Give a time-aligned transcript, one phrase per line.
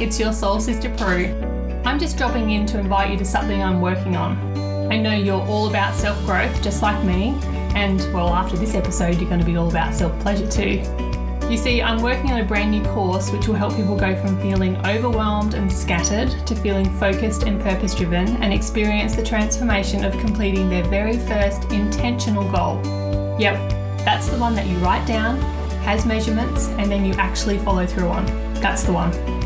[0.00, 1.26] it's your soul sister Prue.
[1.84, 4.38] I'm just dropping in to invite you to something I'm working on.
[4.90, 7.38] I know you're all about self growth, just like me,
[7.74, 10.82] and well, after this episode, you're going to be all about self pleasure too.
[11.50, 14.40] You see, I'm working on a brand new course which will help people go from
[14.40, 20.12] feeling overwhelmed and scattered to feeling focused and purpose driven and experience the transformation of
[20.18, 22.80] completing their very first intentional goal.
[23.38, 23.70] Yep,
[24.04, 25.38] that's the one that you write down,
[25.82, 28.24] has measurements, and then you actually follow through on.
[28.54, 29.39] That's the one.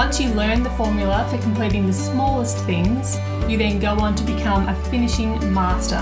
[0.00, 4.24] Once you learn the formula for completing the smallest things, you then go on to
[4.24, 5.98] become a finishing master.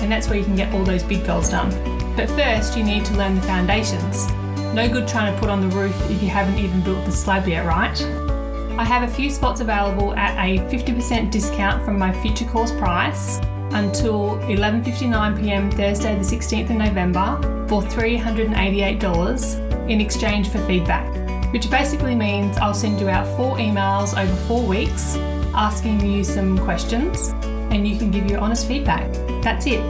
[0.00, 1.68] And that's where you can get all those big goals done.
[2.16, 4.26] But first, you need to learn the foundations.
[4.72, 7.46] No good trying to put on the roof if you haven't even built the slab
[7.46, 8.02] yet, right?
[8.78, 13.40] I have a few spots available at a 50% discount from my future course price
[13.72, 15.70] until 11:59 p.m.
[15.70, 21.13] Thursday the 16th of November for $388 in exchange for feedback,
[21.54, 25.14] which basically means I'll send you out four emails over 4 weeks
[25.54, 27.28] asking you some questions
[27.70, 29.08] and you can give your honest feedback.
[29.40, 29.80] That's it.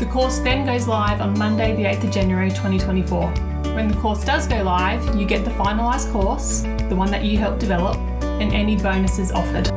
[0.00, 3.30] The course then goes live on Monday the 8th of January 2024.
[3.72, 7.38] When the course does go live, you get the finalised course, the one that you
[7.38, 7.96] helped develop,
[8.40, 9.68] and any bonuses offered.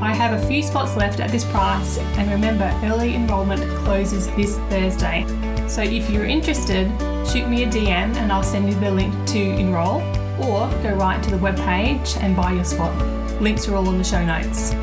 [0.00, 4.56] I have a few spots left at this price, and remember, early enrolment closes this
[4.70, 5.26] Thursday.
[5.66, 6.86] So if you're interested,
[7.26, 10.00] shoot me a DM and I'll send you the link to enrol,
[10.40, 12.94] or go right to the webpage and buy your spot.
[13.40, 14.74] Links are all in the show notes.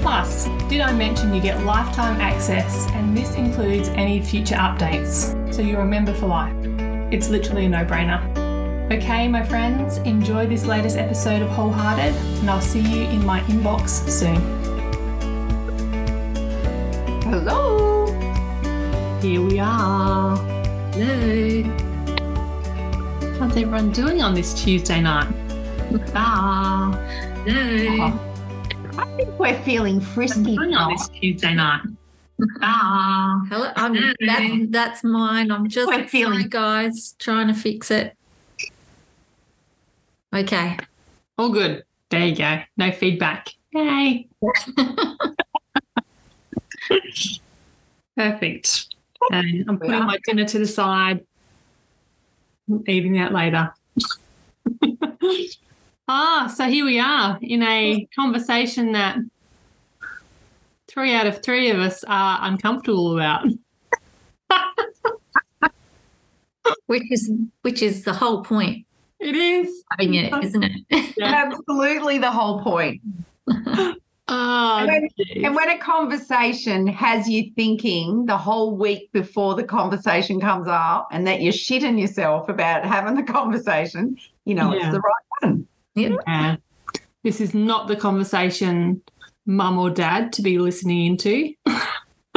[0.00, 5.60] Plus, did I mention you get lifetime access, and this includes any future updates, so
[5.60, 6.54] you're a member for life?
[7.10, 8.22] It's literally a no brainer.
[8.92, 13.40] Okay, my friends, enjoy this latest episode of Wholehearted, and I'll see you in my
[13.40, 14.36] inbox soon.
[17.22, 18.06] Hello.
[19.20, 20.36] Here we are.
[20.94, 21.87] Hello.
[23.38, 25.32] How's everyone doing on this Tuesday night?
[26.14, 26.90] Ah,
[27.46, 28.18] Hello.
[28.98, 30.56] I think we're feeling frisky.
[30.56, 31.82] doing on this Tuesday night.
[32.62, 33.94] Ah, Hello, I'm,
[34.26, 35.50] that's, that's mine.
[35.52, 38.16] I'm just We're feeling- sorry, guys, trying to fix it.
[40.34, 40.76] Okay.
[41.38, 41.84] all good.
[42.10, 42.60] There you go.
[42.76, 43.48] No feedback.
[43.72, 44.28] Yay.
[48.16, 48.86] Perfect.
[49.30, 51.24] And I'm putting my dinner to the side.
[52.68, 53.72] I'm eating that later.
[56.08, 59.18] ah, so here we are in a conversation that
[60.86, 63.46] three out of three of us are uncomfortable about.
[66.86, 67.30] Which is
[67.62, 68.84] which is the whole point
[69.20, 69.68] It is.
[69.68, 71.14] of having it, isn't it?
[71.20, 73.00] Absolutely the whole point.
[74.30, 79.64] Oh, And when- And when a conversation has you thinking the whole week before the
[79.64, 84.86] conversation comes up and that you're shitting yourself about having the conversation, you know Yeah.
[84.88, 85.66] it's the right one.
[85.94, 86.56] Yeah.
[87.24, 89.02] This is not the conversation
[89.46, 91.54] mum or dad to be listening into.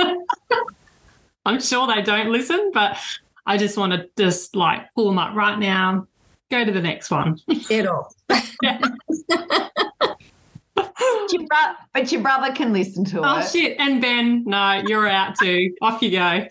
[1.45, 2.97] I'm sure they don't listen, but
[3.45, 6.07] I just want to just like pull them up right now.
[6.49, 7.37] Go to the next one.
[7.67, 8.13] Get off.
[10.75, 10.93] But
[11.31, 11.47] your,
[11.93, 13.43] but your brother can listen to oh it.
[13.43, 13.77] Oh shit!
[13.79, 15.73] And Ben, no, you're out too.
[15.81, 16.47] Off you go.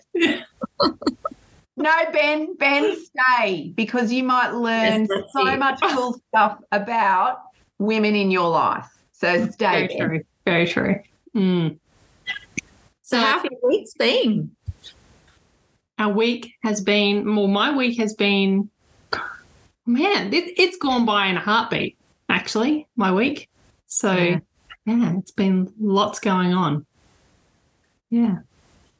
[1.77, 5.57] No, Ben, Ben, stay because you might learn Yes, so it.
[5.57, 7.41] much cool stuff about
[7.79, 8.87] women in your life.
[9.13, 9.65] So stay.
[9.65, 9.97] Very Ben.
[9.97, 10.21] true.
[10.45, 10.99] Very true.
[11.35, 11.79] Mm.
[13.01, 14.51] So how have your weeks been?
[15.97, 17.47] Our week has been well.
[17.47, 18.69] My week has been
[19.85, 20.33] man.
[20.33, 21.97] It, it's gone by in a heartbeat.
[22.29, 23.49] Actually, my week.
[23.91, 24.39] So Yeah.
[24.85, 26.85] yeah, it's been lots going on.
[28.09, 28.37] Yeah.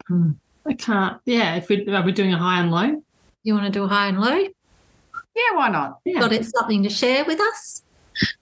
[0.07, 0.31] Hmm.
[0.66, 1.19] I can't.
[1.25, 3.02] Yeah, if we are we doing a high and low?
[3.44, 4.35] You want to do a high and low?
[4.35, 6.00] Yeah, why not?
[6.03, 6.19] Yeah.
[6.19, 7.84] Got it something to share with us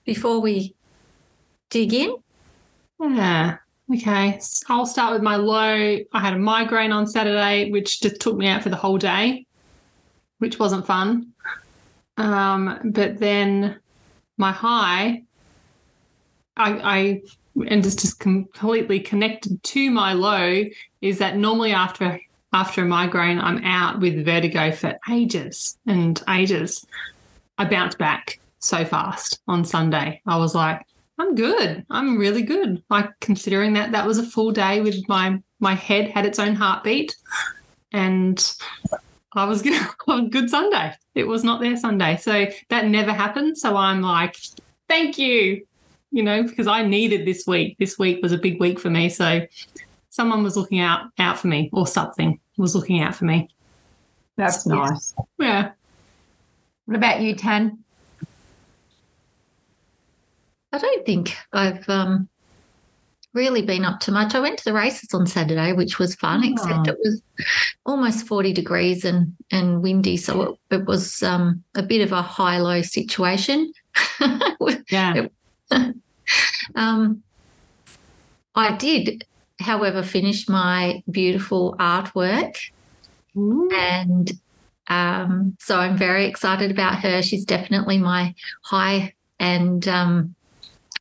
[0.06, 0.74] before we
[1.70, 2.16] dig in?
[3.00, 3.58] Yeah.
[3.94, 4.40] Okay.
[4.70, 6.00] I'll start with my low.
[6.12, 9.46] I had a migraine on Saturday, which just took me out for the whole day,
[10.40, 11.31] which wasn't fun.
[12.18, 13.80] Um, but then
[14.38, 15.24] my high,
[16.59, 17.21] I, I
[17.67, 20.63] and just just completely connected to my low
[21.01, 22.19] is that normally after
[22.51, 26.85] after a migraine, I'm out with vertigo for ages and ages.
[27.57, 30.21] I bounced back so fast on Sunday.
[30.25, 30.81] I was like,
[31.19, 31.85] I'm good.
[31.89, 32.81] I'm really good.
[32.89, 36.56] Like considering that that was a full day with my my head had its own
[36.56, 37.15] heartbeat,
[37.91, 38.53] and
[39.33, 39.63] I was.
[39.65, 40.94] I was good Sunday.
[41.15, 43.57] It was not their Sunday, so that never happened.
[43.57, 44.38] So I'm like,
[44.88, 45.65] thank you,
[46.11, 47.77] you know, because I needed this week.
[47.79, 49.09] This week was a big week for me.
[49.09, 49.41] So
[50.09, 53.50] someone was looking out out for me, or something was looking out for me.
[54.38, 54.75] That's Yeah.
[54.75, 55.13] nice.
[55.38, 55.71] Yeah.
[56.85, 57.79] What about you, Tan?
[60.71, 62.29] I don't think I've um,
[63.33, 64.35] really been up to much.
[64.35, 66.51] I went to the races on Saturday, which was fun, Oh.
[66.51, 67.21] except it was
[67.85, 70.15] almost 40 degrees and, and windy.
[70.17, 73.71] So it, it was um, a bit of a high low situation.
[74.91, 75.27] Yeah.
[76.75, 77.24] um,
[78.56, 79.25] I did,
[79.60, 82.57] however, finish my beautiful artwork.
[83.71, 84.31] And
[84.88, 87.21] um, so I'm very excited about her.
[87.21, 88.33] She's definitely my
[88.63, 89.13] high.
[89.39, 90.36] And um,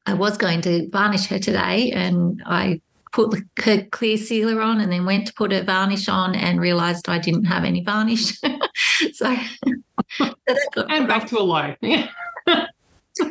[0.07, 2.81] I was going to varnish her today, and I
[3.13, 6.61] put the her clear sealer on and then went to put her varnish on and
[6.61, 8.39] realized I didn't have any varnish.
[9.13, 9.37] so,
[10.75, 11.75] so And back to a low.
[11.81, 12.09] Yeah.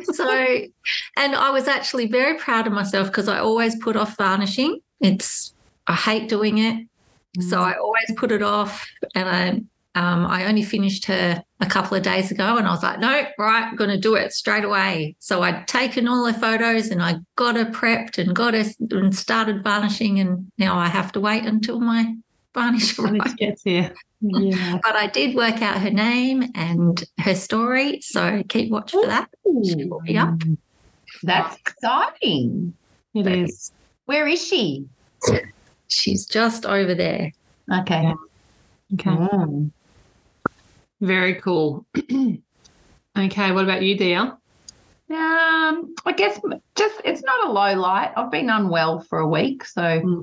[0.04, 0.30] So
[1.16, 4.80] and i was actually very proud of myself because i always put off varnishing.
[5.00, 5.54] It's
[5.86, 6.86] i hate doing it.
[7.48, 8.88] So i always put it off.
[9.14, 9.48] And i
[9.94, 13.26] um, i only finished her a couple of days ago and i was like no
[13.36, 15.16] right i'm going to do it straight away.
[15.18, 19.14] So i'd taken all her photos and i got her prepped and got her and
[19.14, 22.14] started varnishing and now i have to wait until my
[22.54, 23.34] varnish arrives.
[23.34, 23.92] gets here.
[24.20, 24.78] Yeah.
[24.82, 29.28] but i did work out her name and her story so keep watch for that
[29.64, 30.34] She will be up.
[31.22, 32.74] That's exciting.
[33.14, 33.72] It is.
[34.04, 34.84] Where is she?
[35.88, 37.32] She's just over there.
[37.72, 38.12] Okay.
[38.94, 39.10] Okay.
[39.10, 39.70] Mm.
[41.00, 41.86] Very cool.
[43.18, 43.52] okay.
[43.52, 44.20] What about you, Dia?
[44.20, 46.38] Um, I guess
[46.76, 48.12] just it's not a low light.
[48.16, 50.22] I've been unwell for a week, so Mm.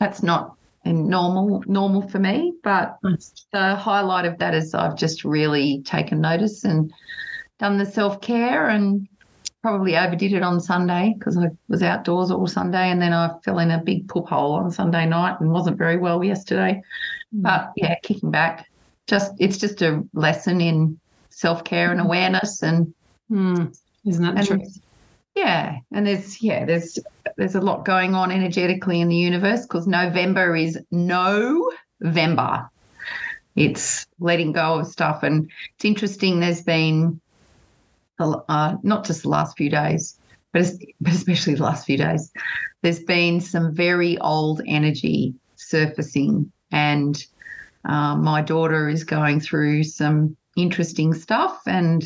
[0.00, 0.56] that's not
[0.92, 2.54] normal normal for me.
[2.62, 2.98] But
[3.52, 6.92] the highlight of that is I've just really taken notice and
[7.58, 9.08] done the self care and
[9.62, 13.58] probably overdid it on Sunday because I was outdoors all Sunday and then I fell
[13.58, 16.82] in a big poop hole on Sunday night and wasn't very well yesterday.
[17.32, 18.68] But yeah, kicking back,
[19.06, 22.94] just it's just a lesson in self care and awareness and
[23.30, 23.76] Mm.
[24.06, 24.80] Isn't that and truth?
[25.34, 26.98] Yeah, and there's yeah, there's
[27.36, 32.70] there's a lot going on energetically in the universe because November is November.
[33.56, 36.40] It's letting go of stuff, and it's interesting.
[36.40, 37.20] There's been
[38.18, 40.18] uh, not just the last few days,
[40.52, 40.66] but
[41.00, 42.30] but especially the last few days.
[42.82, 47.24] There's been some very old energy surfacing, and
[47.84, 52.04] uh, my daughter is going through some interesting stuff, and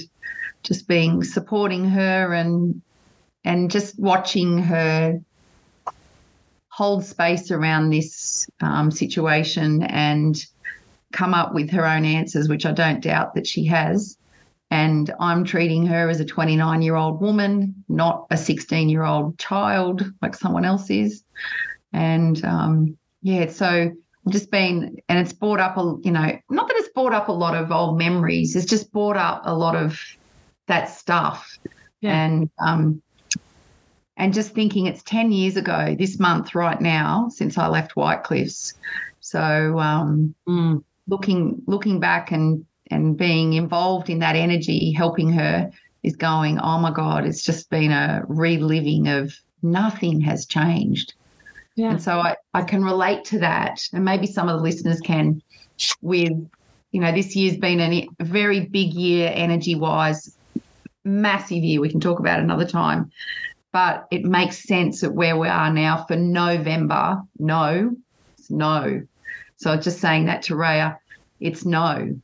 [0.63, 2.81] just being supporting her and
[3.45, 5.21] and just watching her
[6.79, 10.47] hold space around this um, situation and
[11.13, 14.17] come up with her own answers, which I don't doubt that she has.
[14.71, 19.39] And I'm treating her as a 29 year old woman, not a 16 year old
[19.39, 21.25] child like someone else is.
[21.93, 26.69] And um, yeah, so I've just been, and it's brought up a, you know, not
[26.69, 29.75] that it's brought up a lot of old memories, it's just brought up a lot
[29.75, 29.99] of
[30.67, 31.59] that stuff.
[32.01, 32.25] Yeah.
[32.25, 33.03] And um,
[34.19, 38.25] and just thinking it's 10 years ago this month right now since I left White
[38.25, 38.75] Cliffs.
[39.21, 40.83] So um, Mm.
[41.07, 45.71] looking looking back and and being involved in that energy, helping her
[46.03, 51.15] is going, oh my God, it's just been a reliving of nothing has changed.
[51.77, 51.91] Yeah.
[51.91, 53.81] And so I, I can relate to that.
[53.93, 55.43] And maybe some of the listeners can
[56.01, 56.33] with,
[56.93, 60.37] you know, this year's been a very big year energy wise,
[61.05, 61.81] massive year.
[61.81, 63.11] We can talk about another time.
[63.79, 67.23] But it makes sense at where we are now for November.
[67.39, 67.95] No,
[68.37, 69.03] it's no.
[69.57, 70.99] So just saying that to Raya,
[71.39, 72.19] it's no.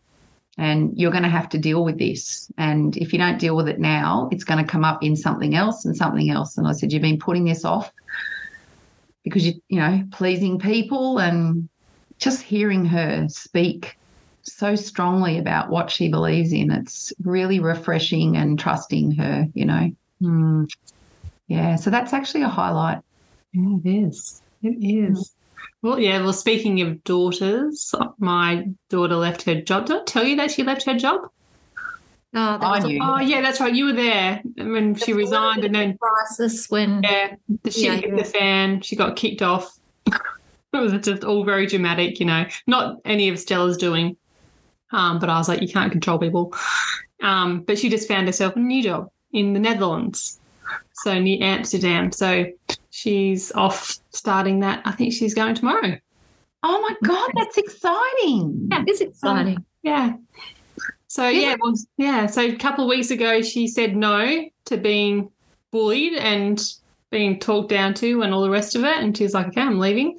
[0.58, 2.50] And you're going to have to deal with this.
[2.58, 5.54] And if you don't deal with it now, it's going to come up in something
[5.54, 6.58] else and something else.
[6.58, 7.92] And I said, You've been putting this off
[9.22, 11.68] because you, you know, pleasing people and
[12.18, 13.96] just hearing her speak
[14.42, 16.72] so strongly about what she believes in.
[16.72, 19.92] It's really refreshing and trusting her, you know.
[20.20, 20.66] Mm.
[21.48, 21.76] Yeah.
[21.76, 22.98] So that's actually a highlight.
[23.52, 24.42] Yeah, it is.
[24.62, 25.32] It is.
[25.82, 26.20] Well, yeah.
[26.22, 29.86] Well, speaking of daughters, my daughter left her job.
[29.86, 31.28] Did I tell you that she left her job?
[32.36, 33.00] Oh, that I was a knew.
[33.00, 33.72] Oh, yeah, that's right.
[33.72, 38.08] You were there when she resigned, and then crisis when yeah, the shit Yeah, hit
[38.08, 38.16] yeah.
[38.16, 38.80] the fan.
[38.80, 39.78] She got kicked off.
[40.06, 40.12] it
[40.72, 42.46] was just all very dramatic, you know.
[42.66, 44.16] Not any of Stella's doing,
[44.90, 46.52] um, but I was like, you can't control people.
[47.22, 50.40] Um, but she just found herself a new job in the Netherlands,
[50.92, 52.12] so near Amsterdam.
[52.12, 52.46] So
[52.90, 54.82] she's off starting that.
[54.84, 55.98] I think she's going tomorrow.
[56.62, 58.68] Oh my God, that's exciting.
[58.70, 59.64] Yeah, it's exciting.
[59.82, 60.14] Yeah.
[61.08, 61.50] So Yeah.
[61.50, 62.26] yeah, well, yeah.
[62.26, 65.30] So a couple of weeks ago, she said no to being
[65.70, 66.62] bullied and
[67.10, 69.78] being talked down to and all the rest of it, and she's like, "Okay, I'm
[69.78, 70.18] leaving."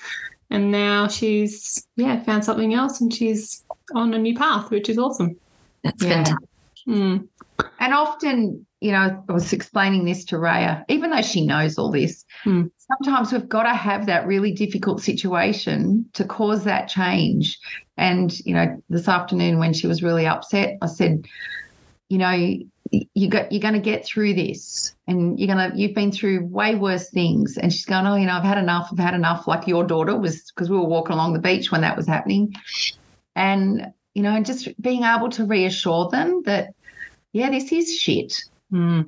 [0.51, 4.97] And now she's yeah found something else, and she's on a new path, which is
[4.97, 5.35] awesome.
[5.83, 6.23] That's Yeah.
[6.23, 6.49] fantastic.
[6.87, 7.27] Mm.
[7.79, 11.91] And often, you know, I was explaining this to Raya, even though she knows all
[11.91, 12.63] this, Hmm.
[12.77, 17.59] sometimes we've got to have that really difficult situation to cause that change.
[17.97, 21.25] And, you know, this afternoon when she was really upset, I said,
[22.09, 22.57] you know,
[22.91, 26.45] you got you're going to get through this and you're going to you've been through
[26.45, 29.47] way worse things and she's going oh you know i've had enough i've had enough
[29.47, 32.53] like your daughter was because we were walking along the beach when that was happening
[33.35, 36.75] and you know and just being able to reassure them that
[37.35, 38.31] yeah this is shit
[38.73, 39.07] Mm.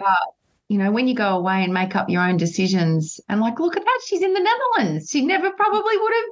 [0.69, 3.75] you know when you go away and make up your own decisions and like look
[3.75, 6.29] at that she's in the netherlands she never probably would have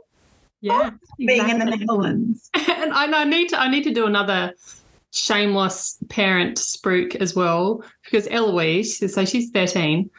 [0.62, 0.90] Yeah.
[1.18, 4.54] being in the netherlands and I, I need to I need to do another
[5.12, 10.10] shameless parent spruik as well because Eloise, so she's 13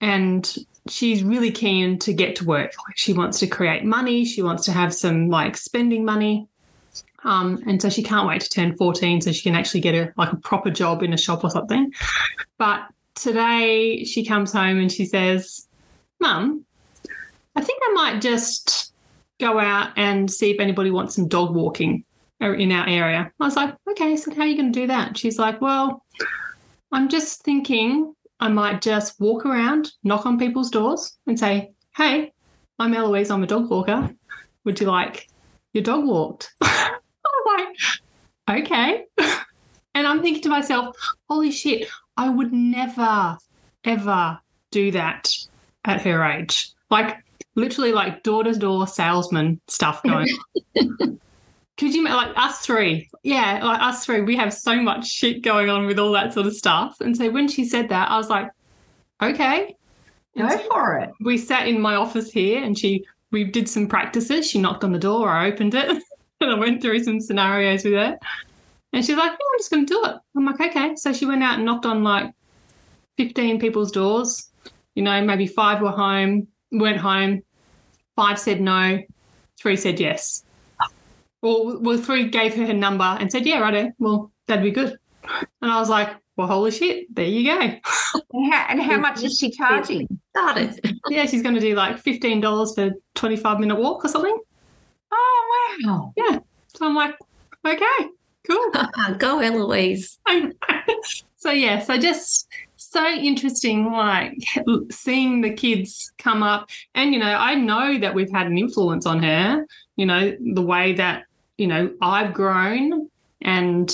[0.00, 0.54] and
[0.88, 2.72] she's really keen to get to work.
[2.86, 6.46] Like she wants to create money, she wants to have some like spending money.
[7.26, 10.12] Um, and so she can't wait to turn 14 so she can actually get a
[10.16, 11.92] like a proper job in a shop or something.
[12.56, 12.82] But
[13.16, 15.66] today she comes home and she says,
[16.20, 16.64] Mum,
[17.56, 18.92] I think I might just
[19.40, 22.04] go out and see if anybody wants some dog walking
[22.40, 23.30] in our area.
[23.40, 25.18] I was like, okay, so how are you going to do that?
[25.18, 26.04] She's like, well,
[26.92, 32.32] I'm just thinking I might just walk around, knock on people's doors and say, hey,
[32.78, 34.14] I'm Eloise, I'm a dog walker.
[34.64, 35.28] Would you like
[35.72, 36.54] your dog walked?
[37.56, 39.04] Like, okay.
[39.94, 40.96] And I'm thinking to myself,
[41.28, 43.38] holy shit, I would never,
[43.84, 44.38] ever
[44.70, 45.32] do that
[45.84, 46.70] at her age.
[46.90, 47.16] Like,
[47.54, 50.28] literally, like door to door salesman stuff going
[50.76, 51.20] on.
[51.76, 53.08] Could you like us three?
[53.22, 56.46] Yeah, like us three, we have so much shit going on with all that sort
[56.46, 57.00] of stuff.
[57.00, 58.50] And so when she said that, I was like,
[59.22, 59.76] okay.
[60.36, 63.68] And go so for it we sat in my office here and she we did
[63.68, 64.48] some practices.
[64.48, 66.02] She knocked on the door, I opened it,
[66.40, 68.18] and I went through some scenarios with her.
[68.92, 70.16] And she's like, oh, I'm just gonna do it.
[70.36, 70.96] I'm like, okay.
[70.96, 72.32] So she went out and knocked on like
[73.18, 74.50] 15 people's doors.
[74.94, 77.42] You know, maybe five were home, weren't home,
[78.16, 79.02] five said no,
[79.58, 80.44] three said yes.
[81.42, 84.96] Well, well, three gave her her number and said, yeah, righto, well, that'd be good.
[85.60, 87.60] And I was like, well, holy shit, there you go.
[88.32, 90.98] and how, and how much is she charging Started.
[91.08, 94.38] Yeah, she's going to do like $15 for 25 minute walk or something.
[95.12, 96.38] Oh wow Yeah.
[96.74, 97.14] So I'm like,
[97.66, 98.08] okay,
[98.46, 98.70] cool.
[99.18, 100.18] Go, Eloise.
[101.36, 104.36] so yeah, so just so interesting, like
[104.90, 109.06] seeing the kids come up, and you know, I know that we've had an influence
[109.06, 109.66] on her.
[109.96, 111.24] You know, the way that
[111.56, 113.08] you know I've grown,
[113.42, 113.92] and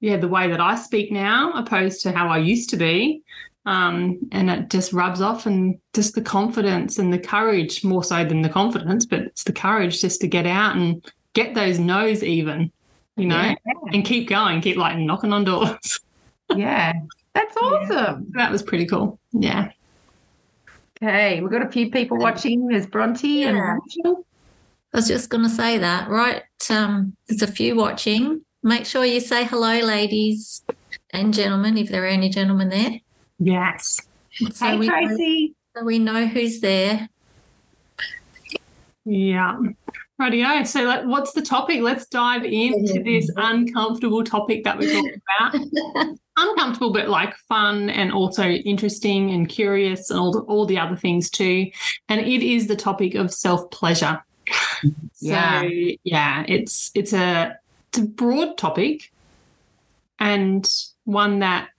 [0.00, 3.22] yeah, the way that I speak now, opposed to how I used to be.
[3.68, 8.24] Um, and it just rubs off, and just the confidence and the courage, more so
[8.24, 12.22] than the confidence, but it's the courage just to get out and get those no's
[12.24, 12.72] even,
[13.16, 13.54] you know, Yeah.
[13.92, 16.00] and keep going, keep like knocking on doors.
[16.56, 16.94] yeah
[17.34, 19.18] that's awesome That was pretty cool.
[19.32, 19.70] Yeah.
[21.02, 24.24] okay we've got a few people watching there's bronte and Rachel.
[24.94, 26.42] I was just going to say that, right?
[26.70, 28.40] Um, there's a few watching.
[28.62, 30.62] Make sure you say hello, ladies
[31.10, 32.98] and gentlemen, if there are any gentlemen there.
[33.38, 34.00] Yes.
[34.52, 37.08] So, hey we, know, so we know who's there.
[39.04, 39.58] Yeah.
[40.20, 40.66] Rightio.
[40.66, 41.80] So, like, what's the topic?
[41.80, 45.22] Let's dive into this uncomfortable topic that we're talking
[45.94, 46.18] about.
[46.38, 50.96] uncomfortable, but like fun and also interesting and curious and all the, all the other
[50.96, 51.70] things too.
[52.08, 54.22] And it is the topic of self pleasure.
[55.20, 55.62] Yeah.
[55.62, 55.68] So
[56.04, 57.56] yeah, it's it's a
[57.88, 59.12] it's a broad topic
[60.18, 60.68] and
[61.04, 61.70] one that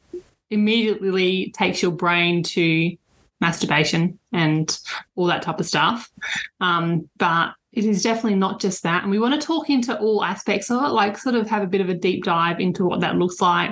[0.49, 2.95] immediately takes your brain to
[3.41, 4.79] masturbation and
[5.15, 6.11] all that type of stuff.
[6.59, 9.03] Um, but it is definitely not just that.
[9.03, 11.67] And we want to talk into all aspects of it, like sort of have a
[11.67, 13.71] bit of a deep dive into what that looks like.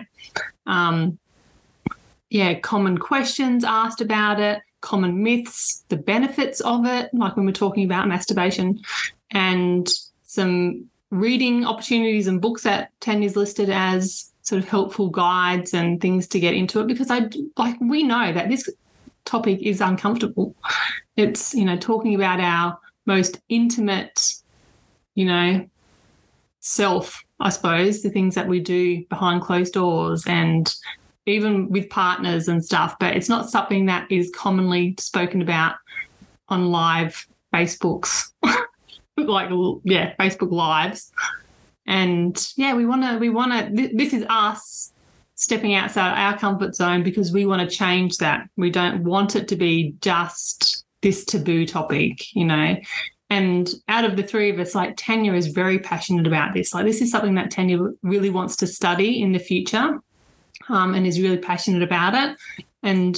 [0.65, 1.17] Um,
[2.29, 7.51] yeah, common questions asked about it, common myths, the benefits of it, like when we're
[7.51, 8.79] talking about masturbation,
[9.31, 9.87] and
[10.23, 16.25] some reading opportunities and books that Tanya's listed as sort of helpful guides and things
[16.25, 18.69] to get into it because I like we know that this
[19.25, 20.55] topic is uncomfortable.
[21.17, 24.35] It's, you know, talking about our most intimate,
[25.15, 25.67] you know,
[26.61, 30.73] self, I suppose, the things that we do behind closed doors and
[31.25, 35.75] even with partners and stuff, but it's not something that is commonly spoken about
[36.47, 38.31] on live Facebooks,
[39.17, 39.49] like
[39.83, 41.11] yeah, Facebook lives.
[41.87, 44.91] And yeah, we want to, we want to, th- this is us
[45.35, 48.49] stepping outside our comfort zone because we want to change that.
[48.57, 52.75] We don't want it to be just this taboo topic, you know.
[53.29, 56.73] And out of the three of us, like Tanya is very passionate about this.
[56.73, 59.99] Like, this is something that Tanya really wants to study in the future.
[60.69, 62.37] um, and is really passionate about it.
[62.83, 63.17] And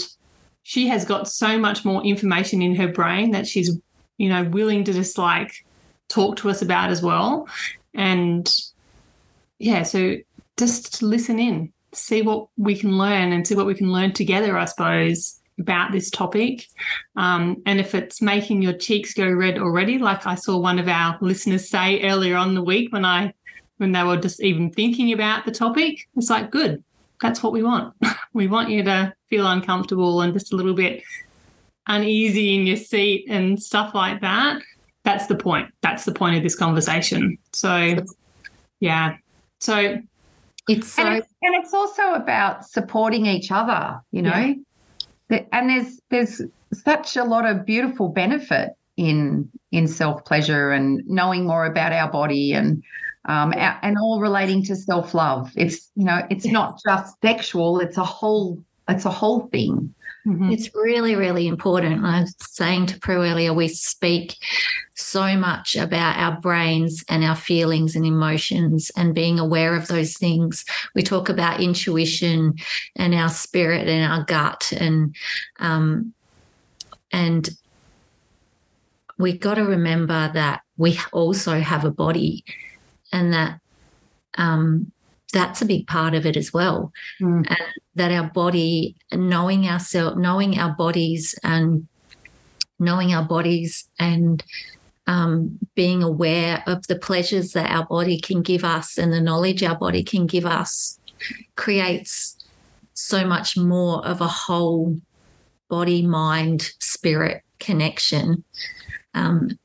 [0.63, 3.77] she has got so much more information in her brain that she's,
[4.17, 5.65] you know, willing to just like
[6.07, 7.47] talk to us about as well.
[7.93, 8.49] And
[9.57, 10.17] yeah, so
[10.57, 14.57] just listen in, see what we can learn and see what we can learn together,
[14.57, 16.65] I suppose, about this topic.
[17.15, 20.87] Um, and if it's making your cheeks go red already, like I saw one of
[20.87, 23.33] our listeners say earlier on the week when I
[23.77, 26.83] when they were just even thinking about the topic, it's like good.
[27.21, 27.95] That's what we want.
[28.33, 31.01] we want you to feel uncomfortable and just a little bit
[31.87, 34.61] uneasy in your seat and stuff like that.
[35.09, 35.73] That's the point.
[35.81, 37.35] That's the point of this conversation.
[37.51, 37.95] So,
[38.79, 39.15] yeah.
[39.59, 39.97] So
[40.67, 44.55] it's so and, it's, and it's also about supporting each other, you know.
[45.31, 45.45] Yeah.
[45.51, 46.41] And there's there's
[46.73, 52.11] such a lot of beautiful benefit in in self pleasure and knowing more about our
[52.11, 52.83] body and
[53.25, 55.51] um, and all relating to self love.
[55.55, 59.91] It's you know it's not just sexual; it's a whole it's a whole thing.
[60.27, 60.51] Mm-hmm.
[60.51, 62.05] It's really, really important.
[62.05, 64.35] I was saying to Prue earlier, we speak
[64.95, 70.17] so much about our brains and our feelings and emotions and being aware of those
[70.17, 70.65] things.
[70.93, 72.55] We talk about intuition
[72.95, 75.15] and our spirit and our gut and
[75.59, 76.13] um,
[77.11, 77.49] and
[79.17, 82.43] we got to remember that we also have a body
[83.11, 83.59] and that
[84.37, 84.91] um,
[85.31, 86.91] that's a big part of it as well.
[87.21, 87.47] Mm.
[87.47, 87.59] And
[87.95, 91.87] that our body, knowing ourselves, knowing our bodies and
[92.79, 94.43] knowing our bodies and
[95.07, 99.63] um, being aware of the pleasures that our body can give us and the knowledge
[99.63, 100.99] our body can give us
[101.55, 102.37] creates
[102.93, 104.99] so much more of a whole
[105.67, 108.43] body, mind, spirit connection.
[109.13, 109.57] Um,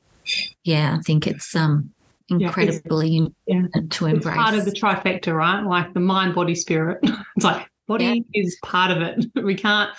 [0.63, 1.91] yeah, I think it's um,
[2.29, 3.27] incredibly yeah,
[3.73, 3.81] yeah.
[3.89, 4.35] to embrace.
[4.35, 5.61] It's part of the trifecta, right?
[5.61, 6.99] Like the mind, body, spirit.
[7.03, 8.41] it's like body yeah.
[8.41, 9.25] is part of it.
[9.43, 9.89] We can't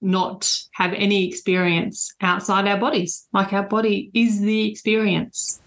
[0.00, 3.26] not have any experience outside our bodies.
[3.32, 5.60] Like our body is the experience.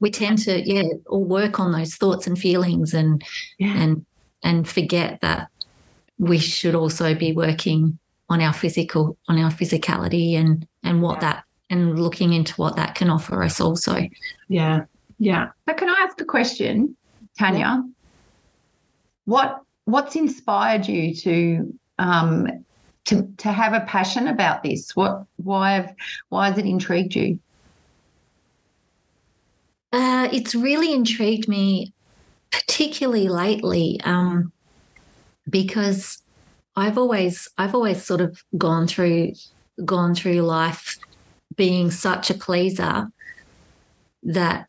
[0.00, 3.22] We tend to, yeah, all work on those thoughts and feelings and
[3.60, 4.04] and
[4.42, 5.48] and forget that
[6.18, 11.44] we should also be working on our physical, on our physicality and and what that
[11.70, 14.08] and looking into what that can offer us also.
[14.48, 14.84] Yeah.
[15.18, 15.48] Yeah.
[15.68, 16.96] So can I ask a question,
[17.38, 17.58] Tanya?
[17.58, 17.82] Yeah.
[19.24, 22.46] What what's inspired you to um,
[23.06, 24.94] to to have a passion about this?
[24.94, 25.94] What why have
[26.28, 27.38] why has it intrigued you?
[29.92, 31.92] Uh, it's really intrigued me,
[32.50, 34.52] particularly lately, um,
[35.48, 36.22] because
[36.76, 39.32] I've always I've always sort of gone through
[39.84, 40.98] gone through life
[41.56, 43.10] being such a pleaser
[44.22, 44.67] that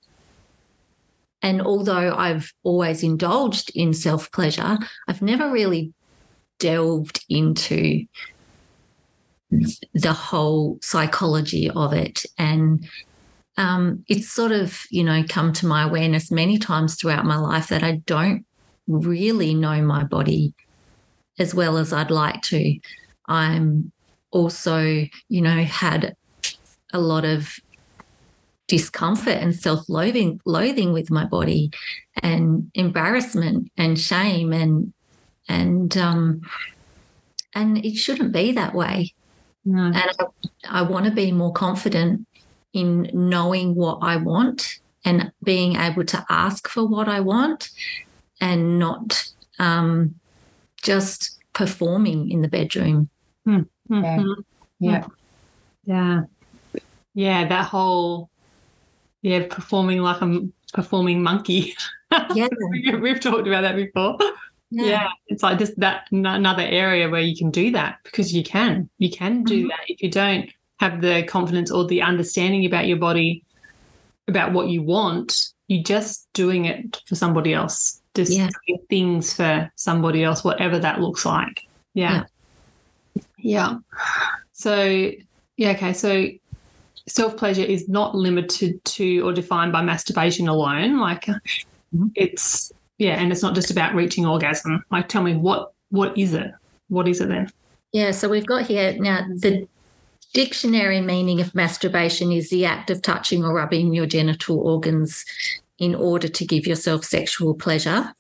[1.42, 5.94] and although I've always indulged in self pleasure, I've never really
[6.60, 8.06] delved into
[9.94, 12.26] the whole psychology of it.
[12.38, 12.88] And
[13.58, 17.68] um, it's sort of, you know, come to my awareness many times throughout my life
[17.70, 18.46] that I don't
[18.88, 20.54] really know my body
[21.40, 22.80] as well as I'd like to.
[23.28, 23.92] I'm
[24.32, 26.16] also, you know, had
[26.94, 27.60] a lot of
[28.70, 31.72] discomfort and self-loathing loathing with my body
[32.22, 34.94] and embarrassment and shame and
[35.50, 36.42] and um
[37.56, 39.12] and it shouldn't be that way
[39.66, 39.86] no.
[39.86, 40.26] and I,
[40.70, 42.28] I want to be more confident
[42.74, 47.70] in knowing what I want and being able to ask for what I want
[48.40, 50.16] and not um,
[50.82, 53.10] just performing in the bedroom.
[53.48, 54.04] Mm-hmm.
[54.80, 55.08] Yeah.
[55.86, 56.22] Yeah.
[56.74, 56.82] Yeah.
[57.14, 57.48] Yeah.
[57.48, 58.30] That whole
[59.22, 61.76] yeah, performing like a performing monkey.
[62.34, 62.48] Yeah,
[63.00, 64.18] we've talked about that before.
[64.72, 64.86] Yeah.
[64.86, 65.08] yeah.
[65.28, 69.10] it's like just that another area where you can do that because you can, you
[69.10, 69.68] can do mm-hmm.
[69.70, 73.44] that if you don't have the confidence or the understanding about your body,
[74.28, 75.52] about what you want.
[75.68, 78.50] You're just doing it for somebody else, just yeah.
[78.68, 81.68] doing things for somebody else, whatever that looks like.
[81.94, 82.24] Yeah.
[83.14, 83.24] yeah.
[83.38, 83.78] yeah.
[84.54, 85.12] So
[85.58, 85.94] yeah, okay.
[85.94, 86.28] So
[87.10, 91.00] self pleasure is not limited to or defined by masturbation alone.
[91.00, 92.08] Like mm-hmm.
[92.16, 94.84] it's yeah, and it's not just about reaching orgasm.
[94.92, 96.52] Like tell me what what is it?
[96.88, 97.52] What is it then?
[97.92, 99.68] Yeah, so we've got here now the
[100.34, 105.26] dictionary meaning of masturbation is the act of touching or rubbing your genital organs
[105.80, 108.14] in order to give yourself sexual pleasure.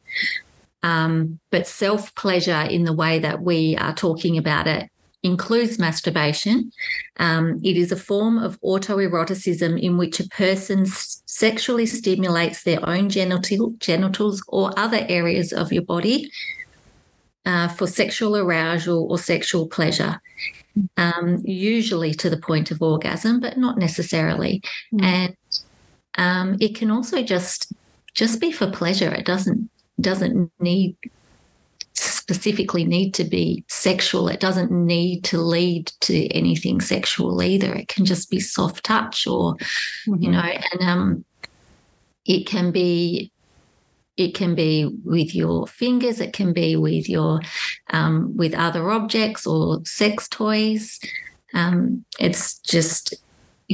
[0.81, 4.89] Um, but self pleasure, in the way that we are talking about it,
[5.23, 6.71] includes masturbation.
[7.17, 12.87] Um, it is a form of autoeroticism in which a person s- sexually stimulates their
[12.87, 16.31] own genital, genitals or other areas of your body
[17.45, 20.21] uh, for sexual arousal or sexual pleasure,
[20.97, 24.61] um, usually to the point of orgasm, but not necessarily.
[24.93, 25.03] Mm.
[25.03, 25.37] And
[26.17, 27.73] um, it can also just
[28.13, 29.11] just be for pleasure.
[29.11, 29.69] It doesn't
[30.01, 30.95] doesn't need
[32.29, 34.27] specifically need to be sexual.
[34.27, 37.73] It doesn't need to lead to anything sexual either.
[37.73, 39.55] It can just be soft touch or,
[40.07, 40.21] Mhm.
[40.21, 41.25] you know, and um,
[42.25, 43.31] it can be
[44.15, 46.19] it can be with your fingers.
[46.19, 47.39] It can be with your
[47.89, 50.99] um, with other objects or sex toys.
[51.53, 53.15] Um, it's just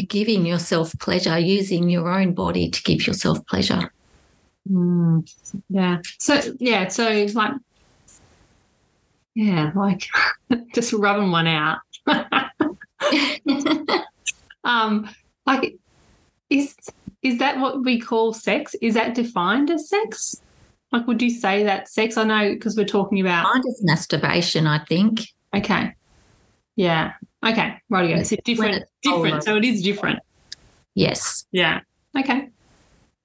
[0.07, 3.91] giving yourself pleasure, using your own body to give yourself pleasure.
[4.71, 5.27] Mm,
[5.69, 5.97] yeah.
[6.19, 6.87] So yeah.
[6.89, 7.53] So it's like,
[9.35, 10.07] yeah, like
[10.73, 11.79] just rubbing one out.
[14.63, 15.09] um,
[15.45, 15.75] like,
[16.49, 16.75] is
[17.21, 18.75] is that what we call sex?
[18.81, 20.41] Is that defined as sex?
[20.91, 22.17] Like, would you say that sex?
[22.17, 23.51] I know because we're talking about.
[23.51, 25.21] kind of masturbation, I think.
[25.53, 25.93] Okay.
[26.77, 27.13] Yeah.
[27.45, 27.75] Okay.
[27.89, 28.09] Right.
[28.09, 28.23] Yeah.
[28.23, 28.83] So different.
[28.83, 29.43] it's Different.
[29.43, 30.19] So it is different.
[30.93, 31.45] Yes.
[31.51, 31.81] Yeah.
[32.17, 32.49] Okay.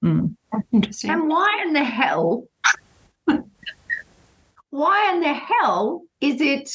[0.03, 0.35] Mm.
[0.73, 1.11] Interesting.
[1.11, 2.47] And why in the hell?
[4.71, 6.69] Why in the hell is it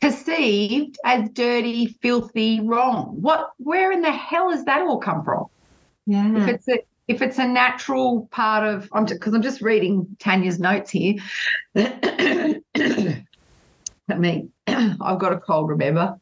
[0.00, 3.16] perceived as dirty, filthy, wrong?
[3.20, 3.52] What?
[3.58, 5.46] Where in the hell has that all come from?
[6.06, 6.36] Yeah.
[6.42, 10.58] If it's a if it's a natural part of, I'm because I'm just reading Tanya's
[10.58, 11.14] notes here.
[11.76, 12.60] I
[14.16, 15.70] mean, I've got a cold.
[15.70, 16.18] Remember,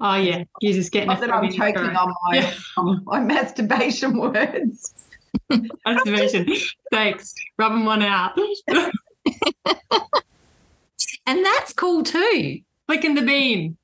[0.00, 0.44] Oh yeah.
[0.60, 1.08] You're just getting.
[1.08, 1.96] not a that I'm choking throat.
[1.96, 2.54] on my Yeah.
[2.76, 4.94] on my masturbation words.
[5.84, 6.46] Masturbation.
[6.90, 7.34] Thanks.
[7.58, 8.38] Rubbing one out.
[11.26, 12.60] And that's cool too.
[12.88, 13.76] Licking the bean.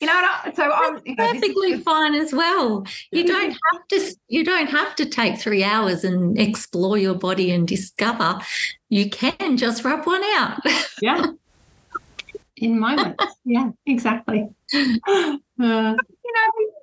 [0.00, 2.86] You know, I- so I'm you know, is Perfectly fine as well.
[3.12, 7.50] You don't have to you don't have to take three hours and explore your body
[7.50, 8.40] and discover.
[8.88, 10.60] You can just rub one out.
[11.02, 11.26] Yeah.
[12.56, 13.24] In moments.
[13.46, 14.46] yeah, exactly.
[14.74, 14.78] Uh,
[15.58, 15.96] you know,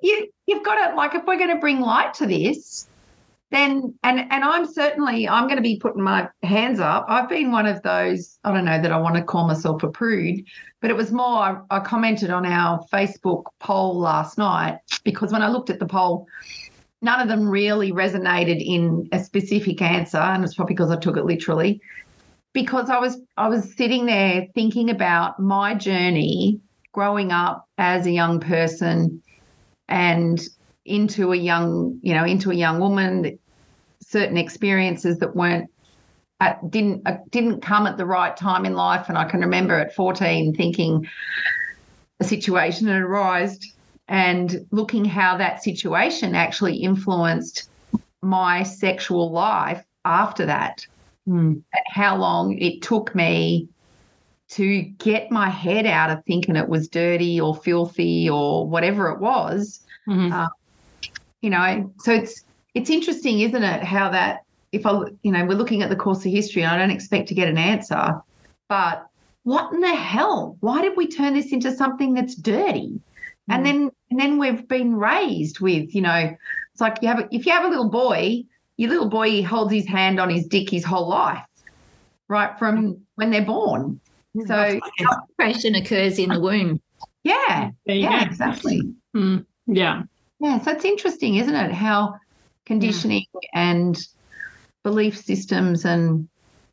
[0.02, 2.87] you you've got to like if we're going to bring light to this,
[3.50, 7.06] then and and I'm certainly I'm going to be putting my hands up.
[7.08, 8.38] I've been one of those.
[8.44, 10.44] I don't know that I want to call myself a prude,
[10.80, 11.64] but it was more.
[11.70, 16.26] I, commented on our Facebook poll last night because when I looked at the poll.
[17.00, 21.16] None of them really resonated in a specific answer, and it's probably because I took
[21.16, 21.80] it literally.
[22.52, 26.60] Because I was I was sitting there thinking about my journey
[26.92, 29.22] growing up as a young person
[29.88, 30.40] and
[30.88, 33.38] into a young, you know, into a young woman,
[34.00, 35.70] certain experiences that weren't
[36.40, 39.08] at, didn't uh, didn't come at the right time in life.
[39.08, 41.08] And I can remember at 14 thinking
[42.20, 43.58] a situation had arisen
[44.08, 47.68] and looking how that situation actually influenced
[48.22, 50.84] my sexual life after that
[51.72, 53.68] and how long it took me
[54.48, 59.20] to get my head out of thinking it was dirty or filthy or whatever it
[59.20, 60.32] was Mhm.
[60.32, 60.48] Uh,
[61.42, 64.40] you know so it's it's interesting isn't it how that
[64.72, 67.28] if i you know we're looking at the course of history and i don't expect
[67.28, 68.20] to get an answer
[68.68, 69.06] but
[69.44, 73.00] what in the hell why did we turn this into something that's dirty
[73.48, 73.64] and Mm.
[73.64, 76.34] then and then we've been raised with you know
[76.72, 78.42] it's like you have a, if you have a little boy
[78.76, 81.42] your little boy holds his hand on his dick his whole life
[82.28, 84.00] right from when they're born
[84.46, 84.78] so
[85.38, 86.80] Menstruation occurs in the womb.
[87.24, 88.82] yeah yeah exactly
[89.14, 89.38] Hmm.
[89.66, 90.02] Yeah.
[90.40, 91.72] Yeah, so it's interesting, isn't it?
[91.72, 92.14] How
[92.66, 93.24] conditioning
[93.54, 93.98] and
[94.84, 96.28] belief systems and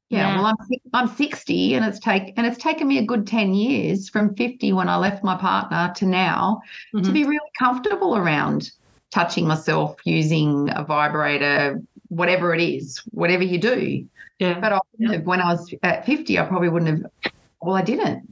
[0.10, 0.36] yeah, Yeah.
[0.36, 0.56] well, I'm
[0.94, 4.72] I'm 60 and it's take and it's taken me a good 10 years from 50
[4.74, 6.62] when I left my partner to now
[6.94, 7.14] to Mhm.
[7.14, 8.72] be really comfortable around
[9.12, 14.06] touching myself using a vibrator, whatever it is, whatever you do.
[14.40, 14.60] Yeah.
[14.60, 17.34] But I wouldn't have, when I was at 50, I probably wouldn't have.
[17.62, 18.32] Well, I didn't.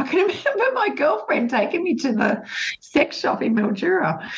[0.00, 2.42] I can remember my girlfriend taking me to the
[2.80, 4.30] sex shop in Mildura.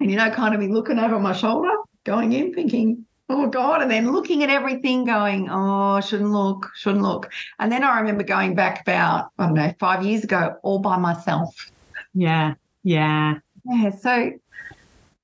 [0.00, 1.70] And, you know, kind of me looking over my shoulder,
[2.04, 7.02] going in, thinking, oh God, and then looking at everything, going, oh, shouldn't look, shouldn't
[7.02, 7.30] look.
[7.58, 10.96] And then I remember going back about, I don't know, five years ago, all by
[10.96, 11.54] myself.
[12.14, 12.54] Yeah.
[12.82, 13.34] Yeah.
[13.64, 13.90] Yeah.
[13.90, 14.32] So,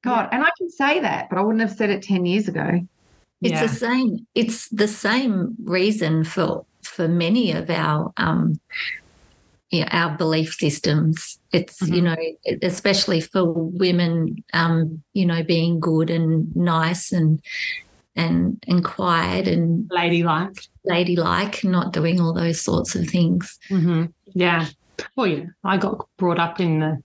[0.02, 2.80] God, and I can say that, but I wouldn't have said it 10 years ago.
[3.40, 3.66] It's Yeah.
[3.66, 4.26] the same.
[4.34, 6.66] It's the same reason for
[6.98, 8.58] for many of our um,
[9.70, 11.38] yeah, our belief systems.
[11.52, 12.04] It's you Mhm.
[12.04, 17.40] know, especially for women, um, you know, being good and nice and
[18.16, 20.58] and and quiet and Ladylike.
[20.84, 23.58] ladylike, not doing all those sorts of things.
[23.68, 24.66] hmm Yeah.
[25.14, 25.44] Well, yeah.
[25.62, 27.00] I got brought up in the,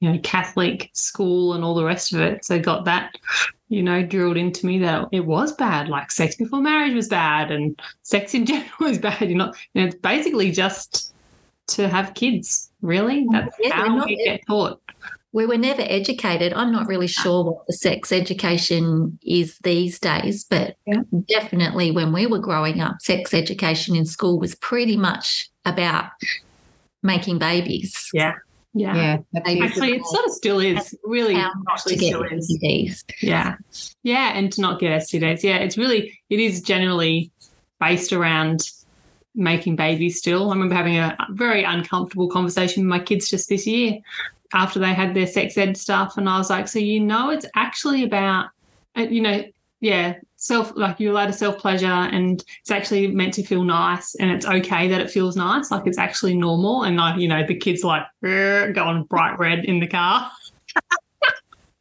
[0.00, 2.44] you know, Catholic school and all the rest of it.
[2.46, 3.16] So got that
[3.70, 5.88] you know, drilled into me that it was bad.
[5.88, 9.22] Like sex before marriage was bad, and sex in general is bad.
[9.22, 9.56] You're not.
[9.72, 11.14] You know, it's basically just
[11.68, 12.70] to have kids.
[12.82, 14.80] Really, that's Yeah, how not- we get taught.
[15.32, 16.52] we were never educated.
[16.52, 21.02] I'm not really sure what the sex education is these days, but Yeah.
[21.28, 26.06] definitely when we were growing up, sex education in school was pretty much about
[27.02, 28.08] making babies.
[28.12, 28.32] Yeah,
[28.72, 28.94] yeah.
[28.94, 29.62] Yeah, it.
[29.62, 30.96] Actually, it sort of still is.
[31.04, 32.58] Really, How not to get still is.
[32.62, 33.04] STDs.
[33.20, 33.56] Yeah.
[34.02, 34.32] Yeah.
[34.34, 35.42] And to not get STDs.
[35.42, 35.56] Yeah.
[35.56, 37.32] It's really, it is generally
[37.80, 38.68] based around
[39.34, 40.50] making babies still.
[40.50, 43.98] I remember having a very uncomfortable conversation with my kids just this year
[44.52, 46.16] after they had their sex ed stuff.
[46.16, 48.50] And I was like, so, you know, it's actually about,
[48.96, 49.44] uh, you know,
[49.80, 54.14] yeah, self, like you're allowed to self pleasure and it's actually meant to feel nice
[54.16, 55.70] and it's okay that it feels nice.
[55.70, 56.82] Like it's actually normal.
[56.82, 60.30] And like, you know, the kids like going bright red in the car.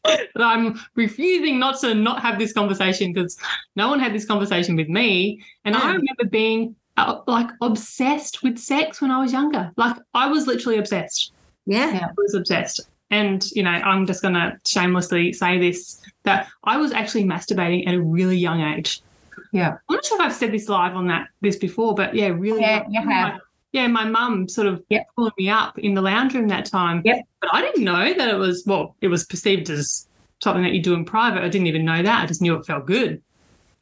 [0.01, 3.37] But I'm refusing not to not have this conversation because
[3.75, 5.43] no one had this conversation with me.
[5.65, 9.71] And I remember being uh, like obsessed with sex when I was younger.
[9.77, 11.33] Like I was literally obsessed.
[11.65, 11.91] Yeah.
[11.93, 12.05] Yeah.
[12.07, 12.79] I was obsessed.
[13.11, 17.87] And, you know, I'm just going to shamelessly say this that I was actually masturbating
[17.87, 19.01] at a really young age.
[19.51, 19.77] Yeah.
[19.89, 22.61] I'm not sure if I've said this live on that this before, but yeah, really.
[22.61, 23.39] Yeah, you have.
[23.71, 25.07] Yeah, my mum sort of Yep.
[25.15, 27.01] pulling me up in the lounge room that time.
[27.05, 27.21] Yep.
[27.41, 30.07] But I didn't know that it was, well, it was perceived as
[30.41, 31.43] something that you do in private.
[31.43, 32.23] I didn't even know that.
[32.23, 33.21] I just knew it felt good.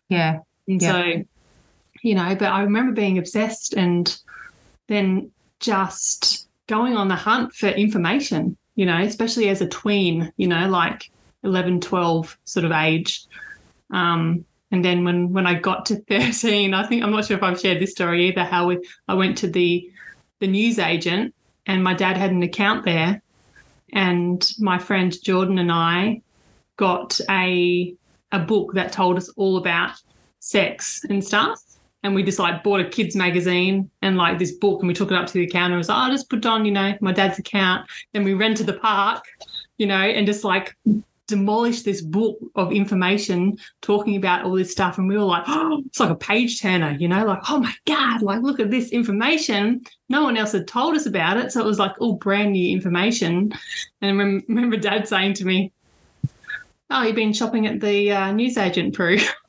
[0.10, 0.40] Yeah.
[0.68, 0.92] And Yeah.
[0.92, 1.24] so,
[2.02, 4.18] you know, but I remember being obsessed and
[4.88, 10.48] then just going on the hunt for information, you know, especially as a tween, you
[10.48, 11.12] know, like
[11.44, 13.26] 11, 12 sort of age.
[13.92, 17.44] Um, and then when, when I got to 13, I think, I'm not sure if
[17.44, 19.92] I've shared this story either, how we, I went to the,
[20.40, 21.34] the news agent
[21.66, 23.20] and my dad had an account there
[23.94, 26.22] and my friend Jordan and I
[26.78, 27.96] got a,
[28.32, 29.94] a book that told us all about
[30.40, 31.60] sex and stuff.
[32.08, 35.12] And we just like bought a kids magazine and like this book and we took
[35.12, 36.94] it up to the counter and was like, oh, just put it on, you know,
[37.02, 37.86] my dad's account.
[38.14, 39.26] Then we rented the park,
[39.78, 40.74] you know, and just like
[41.28, 44.98] demolished this book of information talking about all this stuff.
[44.98, 47.74] And we were like, oh, it's like a page turner, you know, like, oh my
[47.86, 49.84] God, like look at this information.
[50.08, 51.52] No one else had told us about it.
[51.52, 53.52] So it was like all brand new information.
[54.02, 55.74] And I rem- remember dad saying to me,
[56.90, 59.18] Oh, you've been shopping at the uh, newsagent, Prue.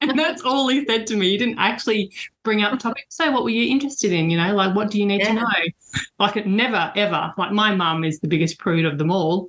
[0.00, 1.30] and that's all he said to me.
[1.30, 3.16] He didn't actually bring up topics.
[3.16, 4.30] So, what were you interested in?
[4.30, 5.46] You know, like, what do you need to know?
[6.18, 7.32] Like, it never, ever.
[7.36, 9.48] Like, my mum is the biggest prude of them all.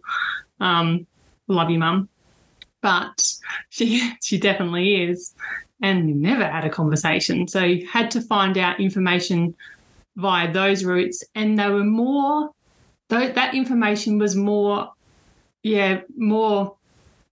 [0.59, 1.07] Um,
[1.47, 2.09] love you, mum.
[2.81, 3.25] But
[3.69, 5.33] she, she definitely is.
[5.81, 7.47] And we never had a conversation.
[7.47, 9.55] So, you had to find out information
[10.15, 11.23] via those routes.
[11.35, 12.51] And they were more,
[13.07, 14.91] though, that information was more,
[15.63, 16.75] yeah, more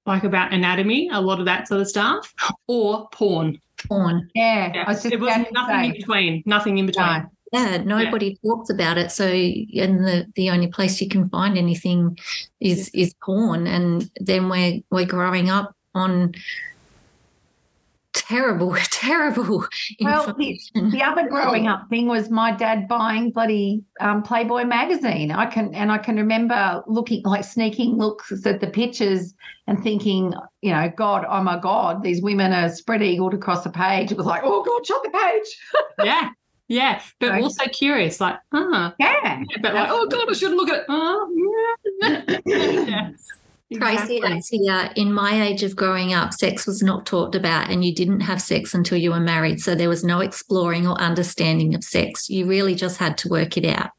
[0.08, 2.34] like about anatomy, a lot of that sort of stuff,
[2.68, 3.60] or porn.
[3.88, 4.30] Porn.
[4.34, 4.72] Yeah.
[4.74, 4.84] Yeah.
[4.88, 6.44] I was just It was nothing in between.
[6.46, 7.30] Nothing in between.
[7.54, 9.12] Yeah, nobody talks about it.
[9.12, 12.18] So, and the, the only place you can find anything
[12.60, 13.68] is is porn.
[13.68, 16.34] And then we're we're growing up on
[18.18, 19.66] terrible, terrible
[20.02, 25.32] Well, the- The other growing up thing was my dad buying bloody um, Playboy magazine.
[25.32, 29.34] I can and I can remember looking like sneaking looks at the pictures
[29.68, 33.70] and thinking, you know, God, oh my God, these women are spread eagled across the
[33.70, 34.12] page.
[34.12, 35.60] It was like, oh God, shut the page.
[36.06, 36.30] Yeah.
[36.70, 37.02] Yeah.
[37.20, 37.44] But Right.
[37.44, 38.94] also curious, like, ah.
[39.00, 39.42] Yeah.
[39.62, 40.86] But like, oh God, I shouldn't look at it.
[40.90, 41.32] Oh,
[42.06, 42.18] yeah.
[42.48, 44.20] Tracy, Exactly.
[44.24, 44.90] it's here.
[44.96, 48.42] In my age of growing up, sex was not talked about, and you didn't have
[48.42, 49.60] sex until you were married.
[49.60, 52.30] So there was no exploring or understanding of sex.
[52.30, 53.90] You really just had to work it out.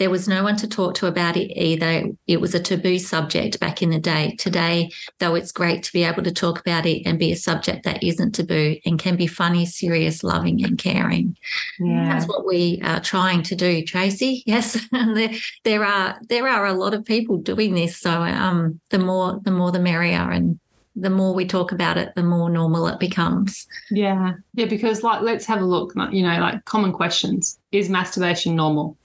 [0.00, 2.06] There was no one to talk to about it either.
[2.26, 4.34] It was a taboo subject back in the day.
[4.38, 7.84] Today, though, it's great to be able to talk about it and be a subject
[7.84, 11.36] that isn't taboo and can be funny, serious, loving, and caring.
[11.78, 12.08] Yeah.
[12.08, 14.42] That's what we are trying to do, Tracy.
[14.52, 15.30] Yes, and there,
[15.64, 17.96] there are there are a lot of people doing this.
[17.96, 19.11] So um, the more
[19.44, 20.58] the more the merrier, and
[20.94, 23.66] the more we talk about it, the more normal it becomes.
[23.90, 24.34] Yeah.
[24.54, 24.66] Yeah.
[24.66, 27.58] Because, like, let's have a look, you know, like common questions.
[27.70, 28.96] Is masturbation normal?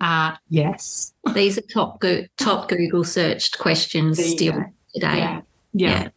[0.00, 1.12] Uh, yes.
[1.34, 4.64] These are top go- top Google searched questions still go.
[4.94, 5.18] today.
[5.18, 5.40] Yeah.
[5.72, 5.90] Yeah.
[5.90, 6.08] Yeah.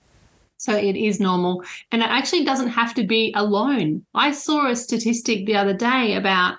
[0.58, 1.64] So it is normal.
[1.92, 4.06] And it actually doesn't have to be alone.
[4.14, 6.58] I saw a statistic the other day about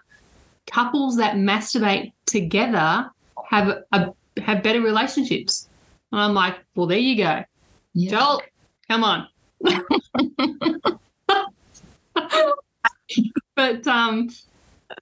[0.66, 3.10] couples that masturbate together
[3.48, 5.68] have a have better relationships.
[6.12, 7.44] And I'm like, well, there you go.
[7.94, 8.10] Yeah.
[8.10, 8.42] Joel,
[8.88, 9.28] come on.
[13.54, 14.28] but um,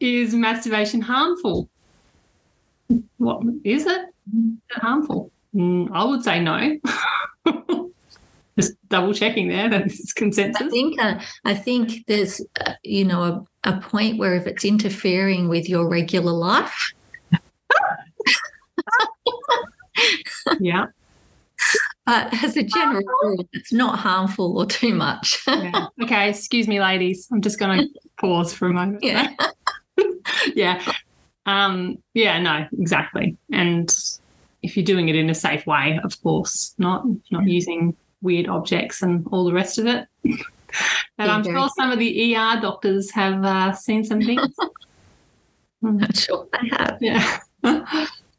[0.01, 1.69] is masturbation harmful?
[3.19, 4.03] What is it?
[4.33, 5.31] Is it harmful?
[5.55, 6.79] Mm, I would say no.
[8.59, 10.61] Just double checking there that it's consensus.
[10.61, 14.65] I think uh, I think there's uh, you know a, a point where if it's
[14.65, 16.93] interfering with your regular life,
[20.61, 20.87] yeah.
[22.07, 25.43] But as a general rule, it's not harmful or too much.
[25.47, 25.87] yeah.
[26.03, 27.29] Okay, excuse me, ladies.
[27.31, 29.05] I'm just going to pause for a moment.
[29.05, 29.33] yeah.
[30.55, 30.93] yeah.
[31.47, 33.37] Um, yeah, no, exactly.
[33.53, 33.95] And
[34.63, 39.03] if you're doing it in a safe way, of course, not not using weird objects
[39.03, 40.07] and all the rest of it.
[40.25, 44.55] and I'm sure some of the ER doctors have uh, seen some things.
[45.85, 46.99] I'm not sure I have.
[47.01, 47.39] Yeah.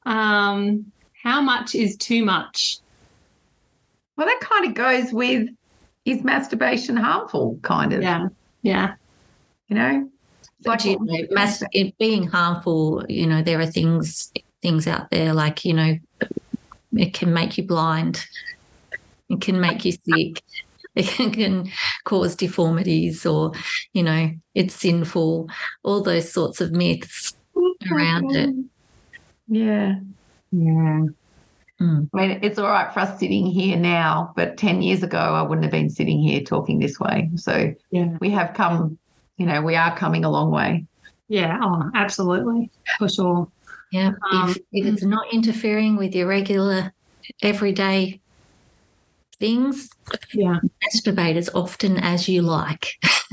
[0.05, 0.91] um,
[1.23, 2.80] how much is too much?
[4.21, 5.49] Well, that kind of goes with
[6.05, 8.03] is masturbation harmful, kind of.
[8.03, 8.27] Yeah.
[8.61, 8.93] Yeah.
[9.67, 10.09] You know?
[10.63, 14.31] But you know, mas- it being harmful, you know, there are things
[14.61, 15.97] things out there like, you know,
[16.95, 18.23] it can make you blind.
[19.27, 20.43] It can make you sick.
[20.93, 21.71] It can, can
[22.03, 23.53] cause deformities or,
[23.93, 25.49] you know, it's sinful,
[25.81, 28.53] all those sorts of myths oh around it.
[29.47, 29.95] Yeah.
[30.51, 31.05] Yeah.
[31.81, 32.09] Mm.
[32.13, 35.41] I mean, it's all right for us sitting here now, but 10 years ago, I
[35.41, 37.29] wouldn't have been sitting here talking this way.
[37.35, 38.17] So Yeah.
[38.21, 38.97] we have come,
[39.37, 40.85] you know, we are coming a long way.
[41.27, 41.57] Yeah.
[41.61, 42.69] Oh, absolutely.
[42.99, 43.47] For sure.
[43.91, 44.11] Yeah.
[44.31, 46.93] Um, if, if it's not interfering with your regular
[47.41, 48.19] everyday
[49.39, 49.89] things,
[50.33, 50.59] Yeah.
[50.83, 52.87] masturbate as often as you like.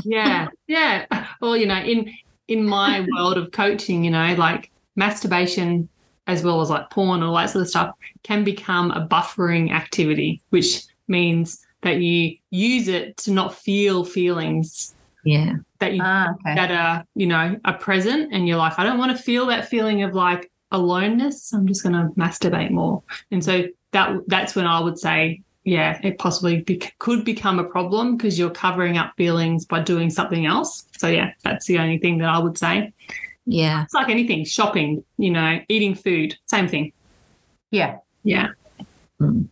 [0.05, 1.07] yeah yeah
[1.41, 2.09] well you know in
[2.47, 5.89] in my world of coaching you know like masturbation
[6.29, 9.73] as well as like porn and all that sort of stuff can become a buffering
[9.73, 15.55] activity which means that you use it to not feel feelings Yeah.
[15.81, 16.55] that you Ah, okay.
[16.55, 19.69] that are you know are present and you're like i don't want to feel that
[19.69, 24.67] feeling of like aloneness i'm just going to masturbate more and so that that's when
[24.67, 29.13] i would say yeah it possibly be, could become a problem because you're covering up
[29.17, 32.93] feelings by doing something else so yeah that's the only thing that i would say
[33.51, 33.85] Yeah.
[33.85, 36.93] it's like anything shopping you know eating food same thing
[37.71, 37.97] Yeah.
[38.23, 38.49] yeah
[39.21, 39.49] Mm.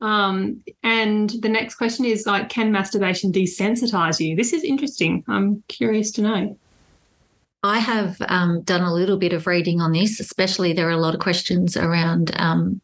[0.00, 4.36] um, and the next question is like, can masturbation desensitize you?
[4.36, 5.24] This is interesting.
[5.26, 6.58] I'm curious to know.
[7.64, 10.96] I have um, done a little bit of reading on this, especially there are a
[10.98, 12.80] lot of questions around um,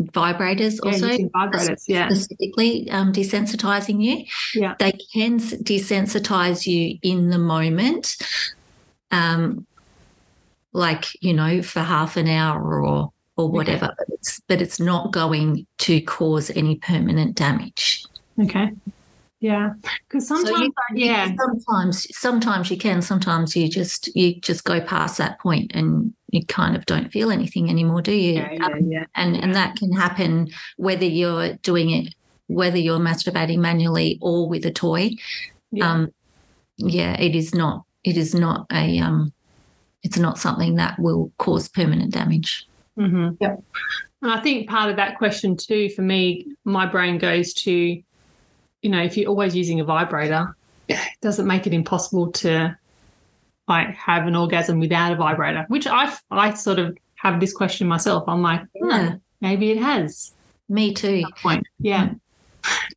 [0.00, 1.08] vibrators Yeah, also.
[1.08, 1.84] vibrators.
[1.88, 2.08] Yeah.
[2.08, 4.24] Specifically, um, desensitizing you.
[4.54, 4.76] Yeah.
[4.78, 8.16] They can desensitize you in the moment,
[9.10, 9.66] um,
[10.72, 13.94] like, you know, for half an hour or or whatever.
[13.96, 18.04] But, it's, but it's not going to cause any permanent damage.
[18.38, 18.70] Okay.
[19.40, 19.72] Yeah.
[20.06, 20.94] Because So sometimes, you- I-
[21.28, 21.32] yeah.
[21.38, 23.00] Sometimes, sometimes you can.
[23.00, 27.30] Sometimes you just you just go past that point and you kind of don't feel
[27.30, 28.34] anything anymore, do you?
[28.34, 29.04] Yeah, yeah, yeah.
[29.14, 32.14] and and that can happen whether you're doing it
[32.48, 35.10] whether you're masturbating manually or with a toy
[35.72, 35.90] Yeah.
[35.90, 36.12] um
[36.76, 39.32] yeah it is not it is not a um
[40.02, 42.66] it's not something that will cause permanent damage
[42.98, 43.36] Mm-hmm.
[43.40, 43.62] Yep.
[44.20, 48.90] And I think part of that question too, for me, my brain goes to, you
[48.90, 50.54] know, if you're always using a vibrator,
[51.22, 52.76] doesn't make it impossible to
[53.68, 55.64] like have an orgasm without a vibrator.
[55.68, 58.24] Which I I sort of have this question myself.
[58.28, 59.14] I'm like, hmm, Yeah.
[59.40, 60.34] maybe it has
[60.68, 61.66] me too point.
[61.78, 62.10] Yeah.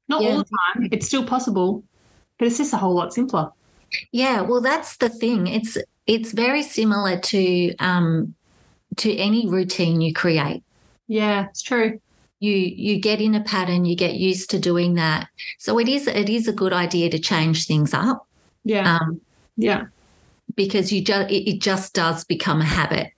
[0.09, 0.29] Not Yeah.
[0.31, 0.43] all the
[0.75, 0.89] time.
[0.91, 1.83] It's still possible,
[2.39, 3.51] but it's just a whole lot simpler.
[4.11, 8.33] yeah well that's the thing it's it's very similar to um
[8.97, 10.63] to any routine you create
[11.07, 11.99] Yeah, it's true.
[12.39, 16.07] you you get in a pattern you get used to doing that so it is
[16.07, 18.27] it is a good idea to change things up
[18.63, 18.97] Yeah.
[18.97, 19.21] um
[19.57, 19.85] yeah.
[20.55, 23.11] because you just it, it just does become a habit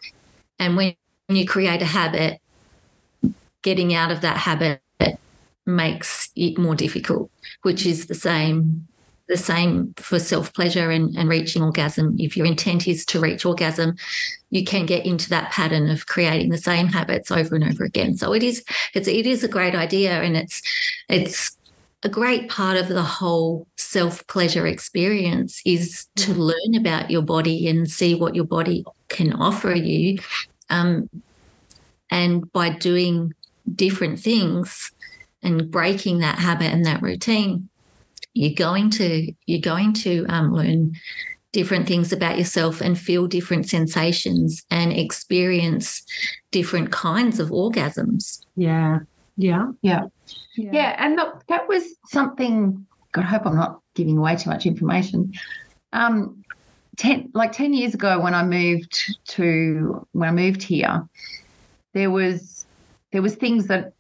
[0.60, 0.96] and when
[1.30, 2.40] you create a habit
[3.64, 4.82] getting out of that habit
[5.66, 7.32] makes it more difficult
[7.64, 8.88] which is the same
[9.28, 13.46] the same for self pleasure and, and reaching orgasm if your intent is to reach
[13.46, 13.96] orgasm
[14.52, 18.16] you can get into that pattern of creating the same habits over and over again
[18.16, 20.62] so it is it's it is a great idea and it's
[21.10, 21.58] it's
[22.06, 27.68] a great part of the whole self pleasure experience is to learn about your body
[27.68, 30.20] and see what your body can offer you.
[30.70, 31.10] Um,
[32.12, 33.34] and by doing
[33.74, 34.92] different things
[35.42, 37.70] and breaking that habit and that routine,
[38.36, 40.94] you're going to you're going to um, learn
[41.52, 46.04] different things about yourself and feel different sensations and experience
[46.52, 48.46] different kinds of orgasms.
[48.58, 49.00] Yeah.
[49.38, 49.72] Yeah.
[49.82, 50.02] Yeah.
[50.58, 52.86] Yeah, and look, that was something.
[53.12, 55.34] God, I hope I'm not giving away too much information.
[55.94, 56.44] Um,
[56.98, 61.08] ten like ten years ago when I moved to when I moved here,
[61.94, 62.66] there was
[63.12, 63.94] there was things that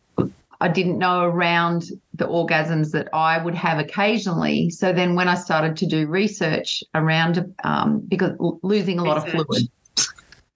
[0.66, 4.72] I didn't know around the orgasms that I would have occasionally.
[4.72, 8.32] So then when I started to do research around um, because
[8.63, 9.70] losing a lot of fluid.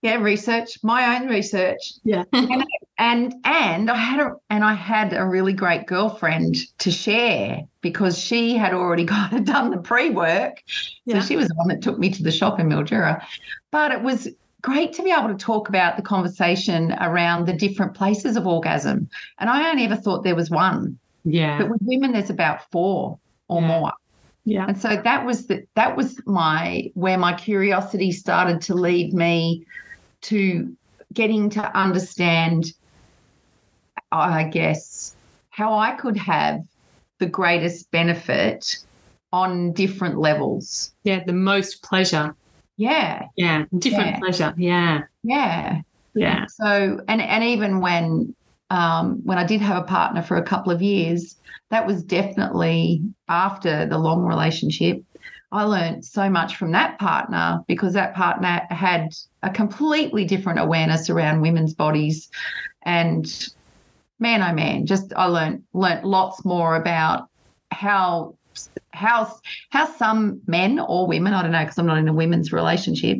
[0.01, 1.93] Yeah, research, my own research.
[2.03, 2.23] Yeah.
[2.33, 2.65] and,
[2.97, 8.17] and and I had a and I had a really great girlfriend to share because
[8.17, 10.63] she had already kind of done the pre-work.
[11.05, 11.19] Yeah.
[11.19, 13.23] So she was the one that took me to the shop in Mildura.
[13.69, 14.27] But it was
[14.61, 19.09] great to be able to talk about the conversation around the different places of orgasm.
[19.39, 20.97] And I only ever thought there was one.
[21.23, 21.59] Yeah.
[21.59, 23.67] But with women there's about four or Yeah.
[23.67, 23.91] more.
[24.45, 24.65] Yeah.
[24.67, 29.65] And so that was the that was my where my curiosity started to lead me
[30.21, 30.75] to
[31.13, 32.73] getting to understand
[34.11, 35.15] I guess
[35.49, 36.61] how I could have
[37.19, 38.77] the greatest benefit
[39.31, 40.93] on different levels.
[41.03, 41.23] Yeah.
[41.23, 42.35] The most pleasure.
[42.79, 43.27] Yeah.
[43.35, 43.65] Yeah.
[43.77, 44.19] Different Yeah.
[44.19, 44.53] pleasure.
[44.57, 45.01] Yeah.
[45.23, 45.81] Yeah.
[46.15, 46.45] Yeah.
[46.47, 48.33] So and and even when
[48.69, 51.35] um, when I did have a partner for a couple of years,
[51.71, 55.03] that was definitely after the long relationship.
[55.51, 59.09] I learned so much from that partner because that partner had
[59.43, 62.29] a completely different awareness around women's bodies,
[62.83, 63.25] and
[64.19, 67.27] man, oh man, just I learned learned lots more about
[67.71, 68.35] how
[68.91, 69.33] how
[69.69, 73.19] how some men or women I don't know because I'm not in a women's relationship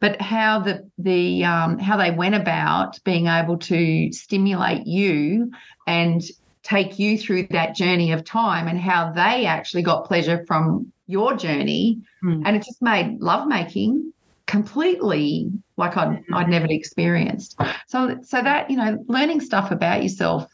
[0.00, 5.52] but how the the um, how they went about being able to stimulate you
[5.86, 6.22] and
[6.62, 11.34] take you through that journey of time and how they actually got pleasure from your
[11.36, 12.00] journey.
[12.22, 12.42] Hmm.
[12.44, 14.12] and it just made lovemaking
[14.46, 17.58] completely like I'd, I'd never experienced.
[17.86, 20.50] So so that you know learning stuff about yourself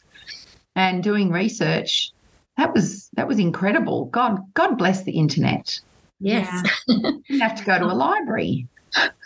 [0.75, 2.13] and doing research
[2.57, 5.81] that was that was incredible god god bless the internet
[6.19, 6.67] Yes.
[6.89, 8.67] you didn't have to go to a library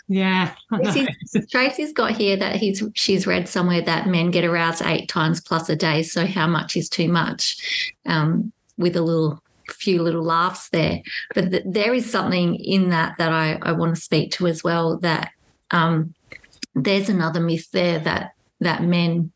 [0.09, 0.53] Yeah.
[0.73, 5.39] Tracy's, Tracy's got here that he's she's read somewhere that men get aroused eight times
[5.39, 6.03] plus a day.
[6.03, 7.93] So how much is too much?
[8.05, 11.01] Um, with a little few little laughs there,
[11.33, 14.63] but th- there is something in that that I, I want to speak to as
[14.65, 14.97] well.
[14.97, 15.31] That
[15.69, 16.13] um,
[16.75, 19.31] there's another myth there that that men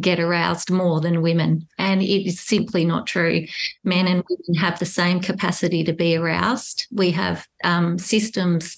[0.00, 3.46] get aroused more than women, and it is simply not true.
[3.84, 6.86] Men and women have the same capacity to be aroused.
[6.92, 8.76] We have um, systems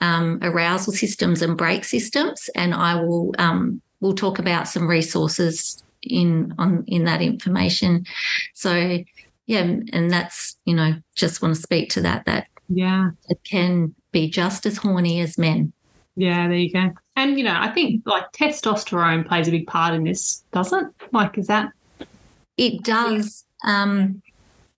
[0.00, 5.82] um, arousal systems and brake systems, and I will um, we'll talk about some resources
[6.02, 8.06] in on in that information.
[8.54, 8.98] So
[9.46, 9.62] yeah,
[9.92, 13.10] and that's you know just want to speak to that that Yeah.
[13.28, 15.72] it can be just as horny as men.
[16.16, 16.92] Yeah, there you go.
[17.16, 20.94] And you know, I think like testosterone plays a big part in this, doesn't?
[21.00, 21.12] it?
[21.12, 21.72] Like, is that?
[22.56, 23.44] It does.
[23.64, 24.22] Um,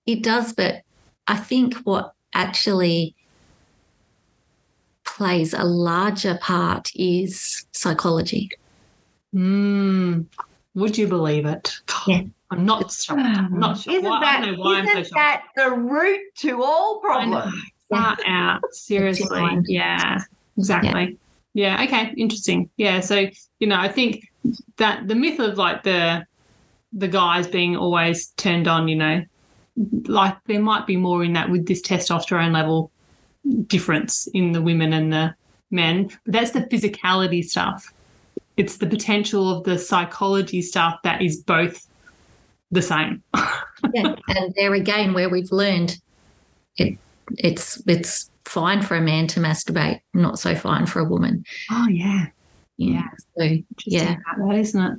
[0.06, 0.82] it does, but
[1.26, 3.14] I think what actually
[5.04, 8.50] plays a larger part is psychology.
[9.34, 10.26] Mm,
[10.74, 11.74] would you believe it?
[12.06, 12.22] Yeah.
[12.50, 13.20] I'm not shocked.
[13.20, 13.94] I'm not sure.
[13.94, 17.54] Isn't Why- I that, don't know why I'm so that the root to all problems?
[17.88, 18.60] Far out.
[18.72, 19.58] Seriously.
[19.66, 20.18] Yeah.
[20.58, 20.90] Exactly.
[20.90, 21.16] Yeah.
[21.84, 22.14] Okay.
[22.16, 22.70] Interesting.
[22.76, 23.00] Yeah.
[23.00, 23.26] So
[23.58, 24.30] you know, I think
[24.76, 26.26] that the myth of like the
[26.92, 29.22] the guys being always turned on, you know,
[30.06, 32.90] like there might be more in that with this testosterone level
[33.66, 35.34] difference in the women and the
[35.70, 36.10] men.
[36.24, 37.92] But that's the physicality stuff.
[38.56, 41.86] It's the potential of the psychology stuff that is both
[42.70, 43.22] the same.
[43.94, 44.14] yeah.
[44.28, 45.98] And there again, where we've learned
[46.76, 46.98] it,
[47.38, 51.44] it's it's fine for a man to masturbate, not so fine for a woman.
[51.70, 52.26] Oh yeah.
[52.76, 53.08] Yeah.
[53.38, 53.44] So
[53.86, 54.16] Yeah.
[54.38, 54.98] that, isn't it?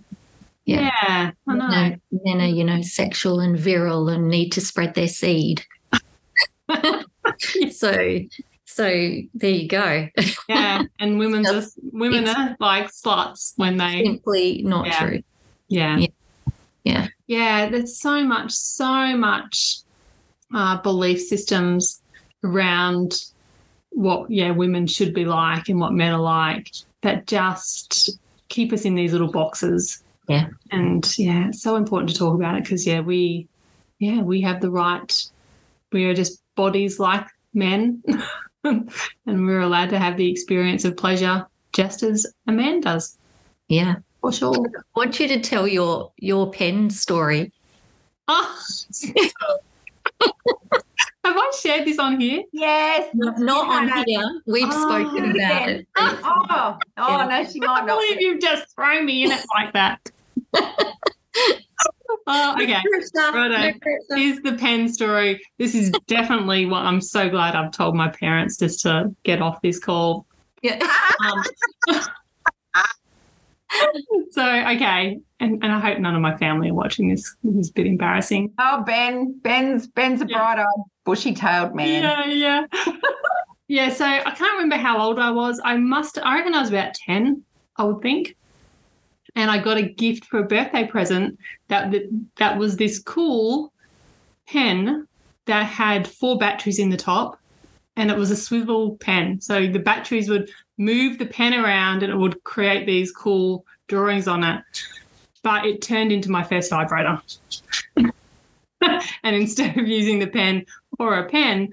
[0.66, 0.82] Yeah.
[1.04, 1.32] Yeah.
[1.48, 1.68] I know.
[1.68, 5.64] men are, men are, you know, sexual and virile and need to spread their seed.
[7.72, 8.20] so
[8.66, 8.84] so
[9.34, 10.08] there you go.
[10.50, 15.00] yeah, and women's Just- women are like sluts when they Simply not Yeah.
[15.08, 15.24] true.
[15.68, 16.08] yeah Yeah.
[16.84, 17.08] Yeah.
[17.28, 17.70] yeah.
[17.70, 19.80] There's so much, so much
[20.54, 22.02] uh, belief systems
[22.44, 23.14] around
[23.94, 26.70] what yeah women should be like and what men are like
[27.02, 28.18] that just
[28.50, 30.04] keep us in these little boxes.
[30.30, 30.48] Yeah.
[30.72, 33.48] and yeah, it's so important to talk about it because yeah, we
[34.00, 35.14] yeah we have the right.
[35.92, 38.02] We are just bodies like men.
[38.64, 38.90] and
[39.26, 43.18] we're allowed to have the experience of pleasure just as a man does,
[43.68, 43.96] Yeah.
[44.22, 44.56] for sure.
[44.56, 47.52] I want you to tell your your pen story.
[48.30, 48.60] Oh.
[51.24, 52.44] Have I shared this on here?
[52.52, 53.10] Yes.
[53.14, 54.42] Not, not on here.
[54.46, 55.68] We've Oh, spoken about yeah.
[55.68, 55.88] it.
[55.96, 57.26] Oh, oh Yeah.
[57.28, 57.88] no, she I might can't not.
[57.88, 60.12] believe you've just thrown me in it like that.
[62.28, 62.82] oh, okay.
[63.16, 63.80] Righto.
[64.10, 65.40] Here's the pen story.
[65.58, 69.62] This is definitely what I'm so glad I've told my parents just to get off
[69.62, 70.26] this call.
[70.62, 70.80] Yeah.
[71.90, 72.02] Um,
[74.32, 77.36] so okay, and, and I hope none of my family are watching this.
[77.44, 78.54] This is a bit embarrassing.
[78.60, 80.38] Oh, Ben, Ben's Ben's a Yeah.
[80.38, 82.04] bright-eyed, bushy-tailed man.
[82.04, 82.94] Yeah, yeah.
[83.68, 85.60] yeah, so I can't remember how old I was.
[85.64, 87.44] I must I reckon I was about 10,
[87.78, 88.36] I would think.
[89.36, 92.04] And I got a gift for a birthday present that that,
[92.38, 93.74] that was this cool
[94.48, 95.08] pen
[95.46, 97.40] that had four batteries in the top
[97.96, 99.42] and it was a swivel pen.
[99.42, 104.28] So the batteries would move the pen around and it would create these cool drawings
[104.28, 104.64] on it.
[105.42, 107.22] But it turned into my first vibrator.
[107.98, 110.66] and instead of using the pen
[111.00, 111.72] or a pen,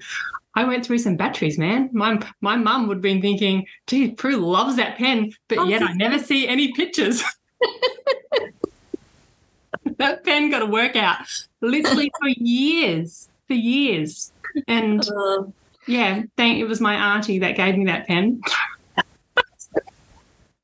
[0.55, 1.89] I went through some batteries, man.
[1.93, 5.81] My my mum would have been thinking, gee, Prue loves that pen, but Oh, yet
[5.81, 7.23] I never see any pictures.
[9.97, 11.17] that pen got a workout
[11.61, 14.31] literally for years, for years.
[14.67, 15.43] And uh.
[15.87, 18.41] yeah, thank it was my auntie that gave me that pen.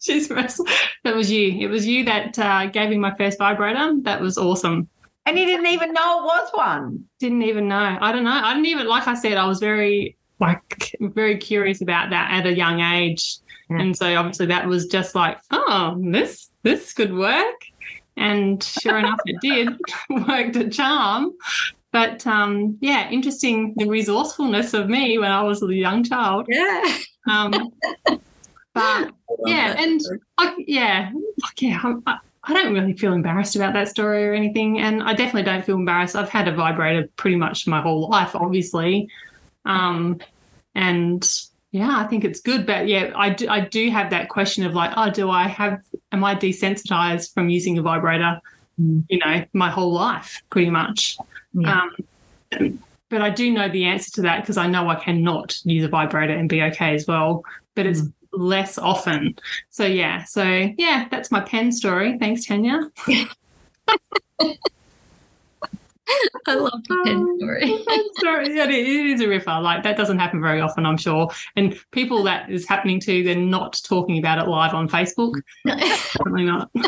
[1.03, 1.57] That was you.
[1.59, 3.93] It was you that uh, gave me my first vibrator.
[4.01, 4.89] That was awesome.
[5.25, 7.03] And he didn't even know it was one.
[7.19, 7.97] Didn't even know.
[7.99, 8.31] I don't know.
[8.31, 9.37] I didn't even like I said.
[9.37, 13.37] I was very like very curious about that at a young age,
[13.69, 13.79] Yeah.
[13.81, 17.55] and so obviously that was just like, oh, this this could work,
[18.15, 19.69] and sure enough, it did
[20.27, 21.31] worked a charm.
[21.91, 26.45] But um, yeah, interesting the resourcefulness of me when I was a young child.
[26.49, 26.97] Yeah.
[27.29, 27.71] Um,
[28.77, 29.13] but
[29.45, 30.01] yeah, and
[30.39, 31.11] like yeah,
[31.43, 35.03] like yeah, I'm- I, I don't really feel embarrassed about that story or anything, and
[35.03, 36.15] I definitely don't feel embarrassed.
[36.15, 39.09] I've had a vibrator pretty much my whole life, obviously,
[39.65, 40.19] um,
[40.73, 41.29] and
[41.71, 42.65] yeah, I think it's good.
[42.65, 45.81] But yeah, I do, I do have that question of like, oh, do I have?
[46.13, 48.39] Am I desensitized from using a vibrator?
[48.79, 49.03] Mm.
[49.09, 51.17] You know, my whole life, pretty much.
[51.53, 51.81] Yeah.
[52.51, 55.83] Um, but I do know the answer to that because I know I cannot use
[55.83, 57.43] a vibrator and be okay as well.
[57.75, 59.37] But it's less often.
[59.69, 62.17] So yeah, so yeah, that's my pen story.
[62.17, 62.91] Thanks, Tanya.
[66.47, 67.83] I love the pen oh, story.
[67.85, 68.55] Pen story.
[68.55, 69.59] Yeah, it is a ripper.
[69.59, 71.29] Like that doesn't happen very often, I'm sure.
[71.55, 75.41] And people that is happening to, they're not talking about it live on Facebook.
[75.65, 76.69] Definitely not.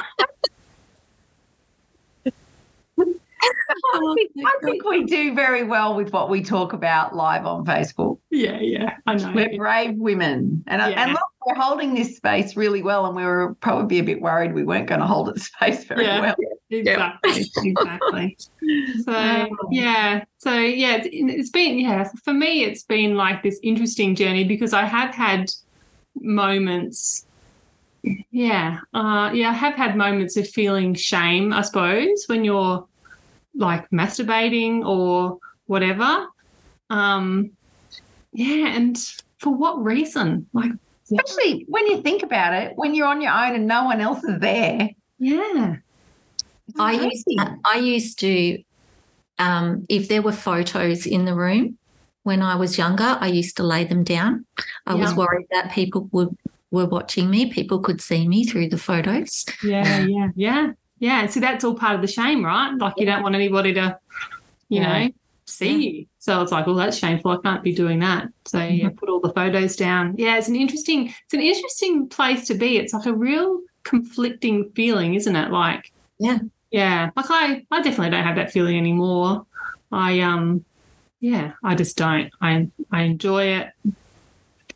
[3.42, 7.46] Oh, I think, I think we do very well with what we talk about live
[7.46, 8.20] on Facebook.
[8.30, 9.32] Yeah, yeah, I know.
[9.34, 10.64] We're brave women.
[10.68, 11.04] And, Yeah.
[11.04, 13.06] and look, we're holding this space really well.
[13.06, 16.04] And we were probably a bit worried we weren't going to hold its space very
[16.06, 16.20] Yeah.
[16.22, 16.36] well.
[16.72, 18.38] Exactly, exactly.
[19.04, 19.48] So Oh.
[19.72, 24.44] yeah, so yeah, it's, it's been yeah for me it's been like this interesting journey
[24.44, 25.50] because I have had
[26.16, 27.26] moments.
[28.32, 31.52] Yeah, uh, yeah, I have had moments of feeling shame.
[31.52, 32.88] I suppose when you're
[33.56, 36.28] like masturbating or whatever.
[36.90, 37.52] Um,
[38.32, 38.98] yeah, and
[39.40, 40.48] for what reason?
[40.54, 40.72] Like,
[41.12, 44.24] Especially when you think about it, when you're on your own and no one else
[44.24, 44.90] is there.
[45.18, 45.78] yeah,
[46.78, 47.52] I used crazy.
[47.66, 48.64] I used to
[49.40, 51.78] um, if there were photos in the room
[52.24, 54.46] when I was younger, I used to lay them down.
[54.86, 56.36] I was worried that people would
[56.72, 57.52] were watching me.
[57.52, 59.46] People could see me through the photos.
[59.64, 61.26] Yeah, yeah, yeah, yeah.
[61.28, 62.74] So that's all part of the shame, right?
[62.78, 63.98] Like you don't want anybody to,
[64.70, 65.06] you Yeah.
[65.06, 65.12] know,
[65.46, 66.06] see you.
[66.20, 67.32] So it's like, well, that's shameful.
[67.32, 68.28] I can't be doing that.
[68.46, 68.76] So Mm-hmm.
[68.76, 70.16] yeah, put all the photos down.
[70.18, 72.78] Yeah, it's an interesting, it's an interesting place to be.
[72.78, 75.50] It's like a real conflicting feeling, isn't it?
[75.52, 76.40] Like, Yeah.
[76.72, 77.10] yeah.
[77.16, 79.46] Like I, I definitely don't have that feeling anymore.
[79.92, 80.64] I um,
[81.22, 82.32] yeah, I just don't.
[82.42, 83.70] I I enjoy it.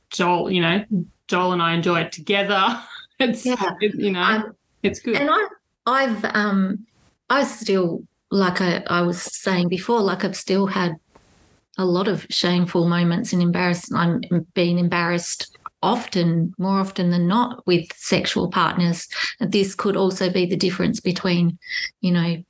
[0.10, 0.84] Joel, you know,
[1.28, 2.82] Joel and I enjoy it together.
[3.20, 3.56] It's Yeah.
[3.80, 5.16] it, you know, Um, it's good.
[5.16, 5.48] And I,
[5.86, 6.86] I've, um,
[7.30, 10.96] I still, like I, I was saying before, like I've still had
[11.78, 13.92] a lot of shameful moments and embarrassed.
[13.96, 14.22] I'm
[14.54, 19.08] being embarrassed often, more often than not, with sexual partners.
[19.40, 21.58] This could also be the difference between,
[22.02, 22.44] you know,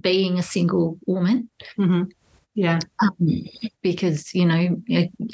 [0.00, 2.02] being a single woman hmm
[2.54, 2.80] Yeah.
[3.00, 3.44] um,
[3.82, 4.82] because you know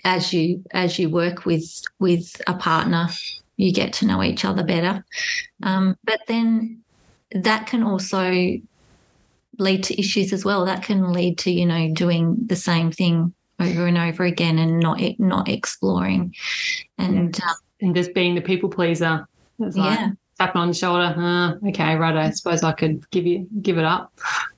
[0.04, 1.66] as you as you work with
[1.98, 3.08] with a partner
[3.56, 5.04] you get to know each other better
[5.62, 6.82] um, but then
[7.32, 8.58] that can also
[9.58, 13.34] lead to issues as well that can lead to you know doing the same thing
[13.58, 16.34] over and over again and not not exploring
[16.96, 19.26] and um, And just being the people pleaser.
[19.58, 20.10] It's like yeah
[20.40, 21.14] tap on the shoulder.
[21.16, 22.16] Uh, okay, right.
[22.16, 24.12] I suppose I could give you give it up.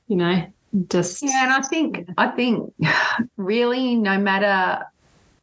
[0.07, 0.47] You know,
[0.89, 2.73] just Yeah, and I think I think
[3.37, 4.85] really no matter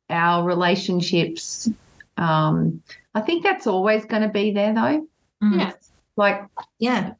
[0.09, 1.69] our relationships,
[2.17, 2.81] um,
[3.13, 5.07] I think that's always going to be there though.
[5.43, 5.59] Mm.
[5.59, 5.73] yeah.
[6.15, 6.45] Like
[6.79, 7.13] yeah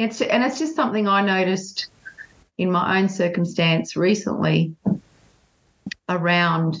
[0.00, 1.88] it's and it's just something I noticed
[2.56, 4.74] in my own circumstance recently
[6.08, 6.78] around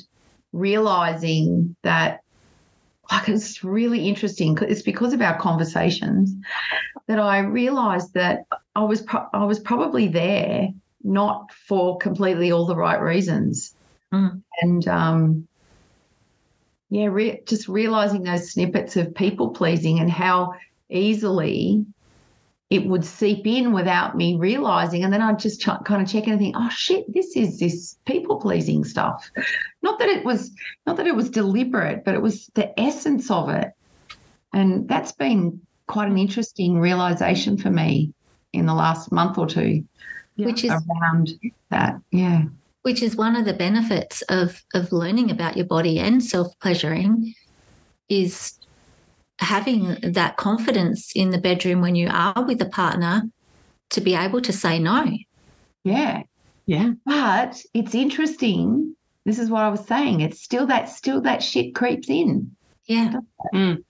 [0.52, 2.20] realizing that
[3.10, 4.56] like it's really interesting.
[4.62, 6.34] It's because of our conversations
[7.08, 8.44] that I realized that
[8.74, 10.68] I was pro- I was probably there
[11.02, 13.74] not for completely all the right reasons,
[14.12, 14.42] Mm.
[14.62, 15.48] and um,
[16.88, 20.54] yeah, re- just realizing those snippets of people pleasing and how
[20.88, 21.84] easily
[22.70, 25.02] it would seep in without me realizing.
[25.02, 27.96] And then I'd just ch- kind of check and think, oh shit, this is this
[28.06, 29.28] people pleasing stuff.
[29.82, 30.52] Not that it was
[30.86, 33.72] not that it was deliberate, but it was the essence of it.
[34.52, 38.12] And that's been quite an interesting realization for me
[38.52, 39.84] in the last month or two
[40.36, 40.46] Yeah.
[40.46, 41.32] which is around
[41.70, 42.00] that.
[42.12, 42.42] Yeah.
[42.82, 47.34] which is one of the benefits of of learning about your body and self pleasuring
[48.08, 48.59] is
[49.40, 53.22] having that confidence in the bedroom when you are with a partner
[53.90, 55.06] to be able to say no.
[55.82, 56.22] Yeah.
[56.66, 56.92] Yeah.
[57.04, 58.94] But it's interesting.
[59.24, 60.20] This is what I was saying.
[60.20, 62.54] It's still that still that shit creeps in.
[62.84, 63.14] Yeah.
[63.54, 63.82] Mm.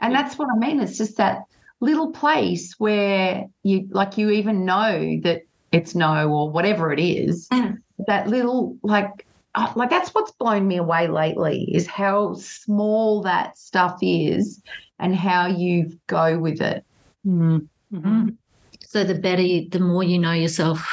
[0.00, 0.80] And that's what I mean.
[0.80, 1.42] It's just that
[1.80, 5.42] little place where you like you even know that
[5.72, 7.48] it's no or whatever it is.
[7.52, 7.72] Yeah.
[8.06, 13.56] That little like uh, like that's what's blown me away lately is how small that
[13.58, 14.62] stuff is
[14.98, 16.84] and how you go with it.
[17.26, 17.66] Mm.
[17.92, 18.36] Mhm.
[18.86, 20.86] So the better, you, the more you know yourself,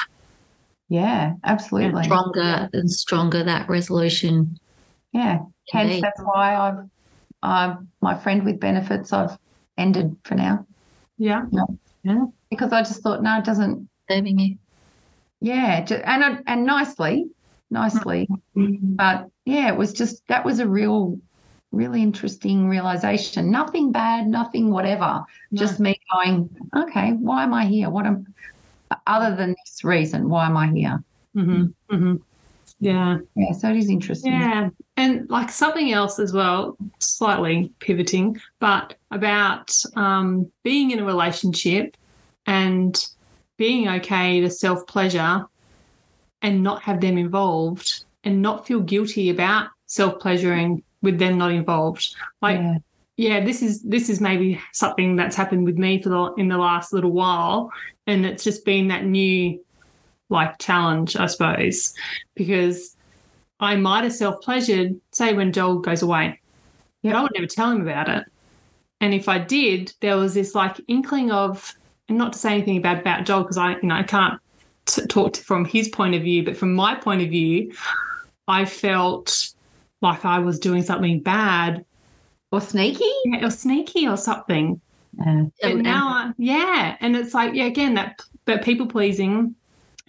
[0.90, 2.04] Yeah, absolutely.
[2.04, 4.58] stronger and stronger that resolution.
[5.14, 5.40] Yeah.
[5.72, 6.02] Hence be.
[6.02, 6.90] that's why I've
[7.44, 9.38] I've my friend with benefits I've
[9.78, 10.66] ended for now
[11.18, 11.44] Yeah.
[12.04, 12.26] Yeah.
[12.50, 14.58] Because I just thought no it doesn't Serving you.
[15.42, 17.26] yeah and and nicely
[17.70, 21.20] nicely but yeah it was just that was a real
[21.72, 25.60] really interesting realization nothing bad nothing whatever No.
[25.60, 28.26] just me going okay why am I here what am
[29.06, 31.04] other than this reason why am I here
[31.36, 31.74] Mhm.
[31.92, 32.22] Mhm.
[32.80, 33.18] Yeah.
[33.36, 34.70] yeah so it is interesting Yeah.
[34.96, 41.96] And like something else as well, slightly pivoting, but about um, being in a relationship
[42.48, 42.98] and
[43.58, 45.46] being okay to self pleasure
[46.42, 51.52] and not have them involved and not feel guilty about self pleasuring with them not
[51.52, 52.16] involved.
[52.42, 52.78] Like, yeah.
[53.18, 56.58] yeah, this is this is maybe something that's happened with me for the in the
[56.58, 57.72] last little while,
[58.06, 59.60] and it's just been that new
[60.30, 61.94] like challenge, I suppose,
[62.36, 62.98] because
[63.60, 66.40] I might have self pleasured, say when Joel goes away,
[67.02, 67.14] Yep.
[67.14, 68.26] but I would never tell him about it.
[69.00, 71.76] And if I did, there was this like inkling of,
[72.10, 74.40] and not to say anything bad about Joel because I, you know, I can't
[74.88, 77.72] t- talk to, from his point of view, but from my point of view,
[78.48, 79.50] I felt
[80.02, 81.86] like I was doing something bad
[82.52, 83.12] or sneaky
[83.42, 84.82] or sneaky or something.
[85.20, 85.46] yeah.
[85.62, 89.56] But And- now, I, yeah, and it's like, yeah, again, that but people pleasing.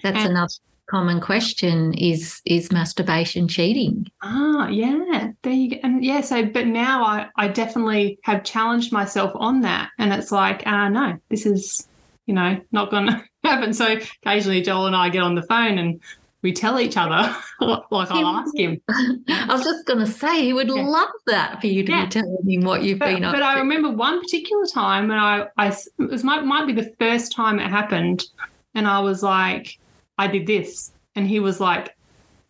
[0.03, 0.53] That's And- another
[0.91, 4.07] common question is is masturbation cheating?
[4.23, 5.77] Ah, yeah, there you go.
[5.83, 10.31] And yeah, so but now I I definitely have challenged myself on that, and it's
[10.33, 11.89] like, ah, no, this is
[12.27, 13.73] you know not going to happen.
[13.73, 16.01] So occasionally, Joel and I get on the phone and
[16.43, 18.81] we tell each other, like I'll ask him.
[18.89, 20.83] I was just going to say he would Yeah.
[20.87, 22.05] love that for you to Yeah.
[22.05, 25.21] be telling him what you've But, been up but I remember one particular time, and
[25.21, 28.25] I, I it was might might be the first time it happened,
[28.75, 29.79] and I was like,
[30.17, 31.95] I did this, and he was like,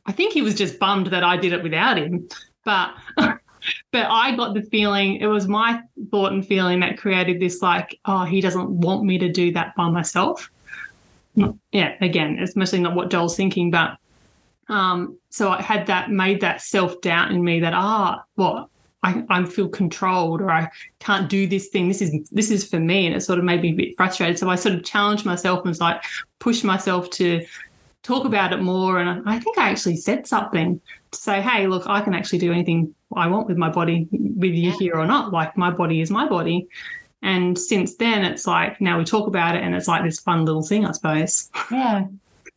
[0.07, 2.29] I think he was just bummed that I did it without him,
[2.65, 2.91] but.
[3.93, 5.81] But I got the feeling it was my
[6.11, 9.75] thought and feeling that created this like, oh, he doesn't want me to do that
[9.77, 10.49] by myself.
[11.39, 13.97] Not- Yeah, again, it's mostly not what Joel's thinking, but
[14.69, 18.71] um, so I had that made that self doubt in me that ah, well,
[19.03, 20.69] I, I feel controlled or I
[20.99, 21.89] can't do this thing.
[21.89, 24.39] This is this is for me, and it sort of made me a bit frustrated.
[24.39, 26.03] So I sort of challenged myself and was like
[26.39, 27.45] push myself to
[28.03, 28.99] talk about it more.
[28.99, 30.81] And I, I think I actually said something
[31.13, 34.53] to say, hey, look, I can actually do anything I want with my body, with
[34.53, 34.77] you Yeah.
[34.79, 35.33] here or not.
[35.33, 36.69] Like my body is my body.
[37.23, 40.45] And since then, it's like now we talk about it, and it's like this fun
[40.45, 41.51] little thing, I suppose.
[41.71, 42.05] yeah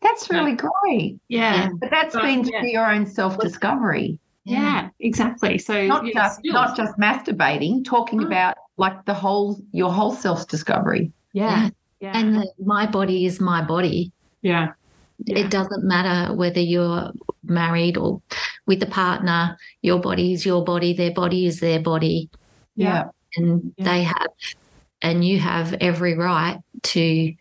[0.01, 0.37] that's Yeah.
[0.39, 2.59] really great Yeah, but that's But, been yeah.
[2.61, 5.59] through your own self-discovery yeah, exactly.
[5.59, 6.53] So not yeah, just skills.
[6.53, 8.25] not just masturbating talking Mm.
[8.25, 13.61] about like the whole your whole self-discovery yeah, yeah, And the, my body is my
[13.63, 14.11] body.
[14.41, 14.69] yeah.
[15.25, 15.37] Yeah.
[15.37, 17.11] It doesn't matter whether you're
[17.43, 18.21] married or
[18.65, 19.55] with a partner.
[19.83, 20.93] Your body is your body.
[20.93, 22.27] Their body is their body,
[22.75, 23.03] yeah.
[23.37, 23.85] And Yeah.
[23.85, 24.27] they have,
[25.01, 27.33] and you have every right to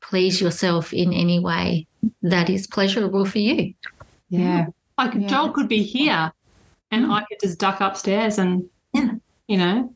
[0.00, 1.86] please yourself in any way
[2.22, 3.74] that is pleasurable for you.
[4.28, 4.66] yeah
[4.98, 6.32] Like Yeah, Joel could be here
[6.90, 7.12] and Mm.
[7.14, 9.12] I could just duck upstairs and, Yeah.
[9.48, 9.94] you know,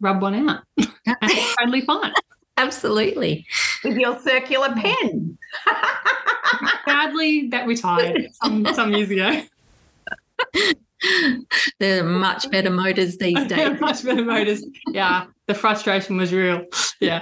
[0.00, 0.62] rub one out.
[0.76, 0.88] and
[1.22, 2.12] it's totally fine.
[2.58, 3.46] Absolutely.
[3.84, 5.38] with your circular pen
[6.86, 9.42] Sadly, that retired some, some years ago.
[11.80, 13.80] There are much better motors these days.
[13.80, 14.64] much better motors.
[14.88, 16.64] Yeah, the frustration was real.
[17.00, 17.20] Yeah.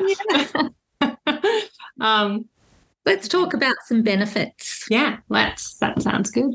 [2.00, 2.48] um,
[3.06, 4.86] Let's talk about some benefits.
[4.88, 5.74] yeah, let's.
[5.74, 6.54] That sounds good.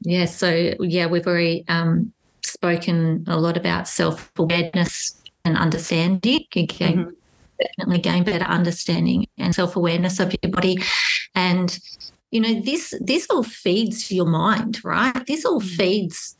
[0.00, 6.40] Yeah, so yeah, we've already um, spoken a lot about self awareness and understanding.
[6.54, 7.12] You gain, Mhm.
[7.60, 10.82] definitely gain better understanding and self awareness of your body,
[11.36, 11.78] and
[12.32, 15.24] you know this this all feeds your mind, right?
[15.26, 16.36] This all feeds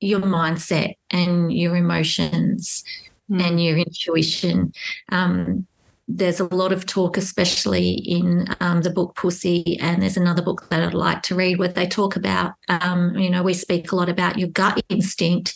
[0.00, 2.84] your mindset and your emotions
[3.30, 3.46] Mm.
[3.46, 4.72] and your intuition.
[5.12, 5.66] Um,
[6.08, 10.66] there's a lot of talk, especially in um, the book Pussy, and there's another book
[10.70, 13.96] that I'd like to read where they talk about, um, you know, we speak a
[13.96, 15.54] lot about your gut instinct.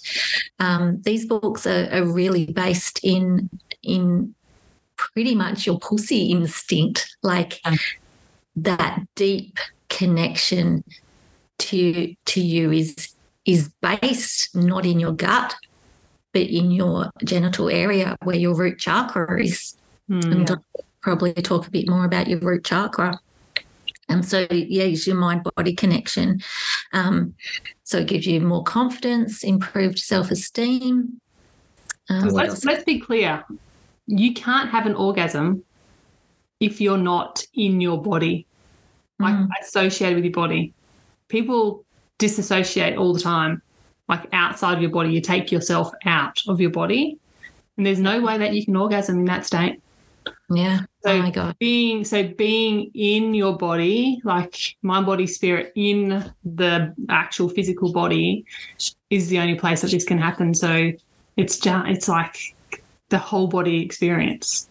[0.61, 3.51] Um, these books are, are really based in
[3.83, 4.37] in
[4.97, 7.79] pretty much your pussy instinct, like Mm.
[8.57, 10.85] That deep connection
[11.59, 15.55] to to you is is based not in your gut
[16.35, 19.77] but in your genital area where your root chakra is.
[20.11, 20.33] Mm.
[20.33, 20.65] And I'll
[21.01, 23.19] probably talk a bit more about your root chakra.
[24.09, 26.43] And so, yeah, it's your mind body connection.
[26.93, 27.35] Um,
[27.85, 31.21] so it gives you more confidence, improved self esteem.
[32.09, 33.45] 'Cause what let's, let's be clear.
[34.07, 35.65] You can't have an orgasm
[36.67, 38.47] if you're not in your body,
[39.19, 39.49] like Mm.
[39.63, 40.73] associated with your body.
[41.29, 41.85] People
[42.19, 43.63] disassociate all the time,
[44.09, 45.11] like outside of your body.
[45.13, 47.19] You take yourself out of your body,
[47.77, 49.81] and there's no way that you can orgasm in that state.
[50.51, 50.81] Yeah.
[51.03, 51.57] So oh my God.
[51.59, 58.45] being so being in your body, like mind, body, spirit, in the actual physical body,
[59.11, 60.55] is the only place that this can happen.
[60.55, 60.93] So
[61.37, 62.55] it's just it's like
[63.11, 64.69] the whole body experience.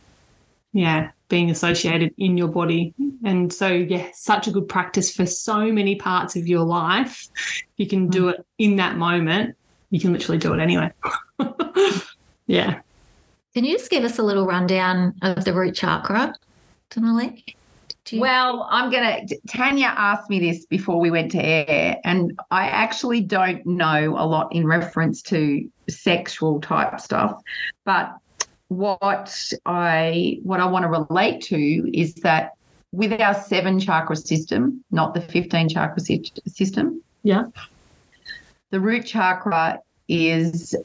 [0.73, 5.71] Yeah, being associated in your body, and so yeah, such a good practice for so
[5.71, 7.27] many parts of your life.
[7.77, 9.55] You can do it in that moment.
[9.89, 10.91] You can literally do it anyway.
[12.45, 12.81] yeah.
[13.55, 16.35] Can you just give us a little rundown of the root chakra,
[16.91, 17.43] Tonali?
[18.11, 19.37] You- Well, I'm going to.
[19.47, 24.25] Tanya asked me this before we went to air, and I actually don't know a
[24.27, 27.41] lot in reference to sexual type stuff.
[27.85, 28.13] But
[28.77, 32.51] what I what I want to relate to is that
[32.91, 37.43] with our seven chakra system, not the 15 chakra sy- system, Yeah.
[38.69, 40.75] the root chakra is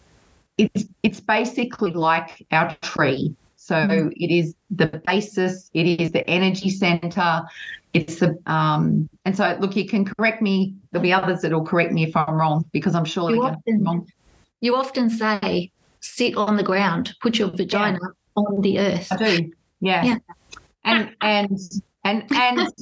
[0.57, 3.34] it's it's basically like our tree.
[3.57, 4.12] So Mhm.
[4.16, 7.43] it is the basis, it is the energy center,
[7.93, 10.74] it's the um and so look, you can correct me.
[10.91, 13.62] There'll be others that'll correct me if I'm wrong because I'm sure You they're gonna
[13.66, 14.07] be often- wrong.
[14.61, 15.70] You often say,
[16.09, 17.98] sit on the ground, put your vagina
[18.36, 19.09] on the earth.
[19.12, 19.52] I do.
[19.80, 20.04] Yeah.
[20.04, 20.18] Yeah.
[20.84, 21.59] And and
[22.04, 22.72] and and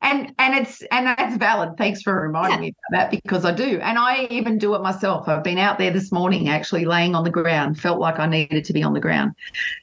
[0.00, 1.76] and and it's and that's valid.
[1.76, 3.80] Thanks for reminding me about that because I do.
[3.80, 5.28] And I even do it myself.
[5.28, 8.64] I've been out there this morning actually laying on the ground, felt like I needed
[8.64, 9.34] to be on the ground.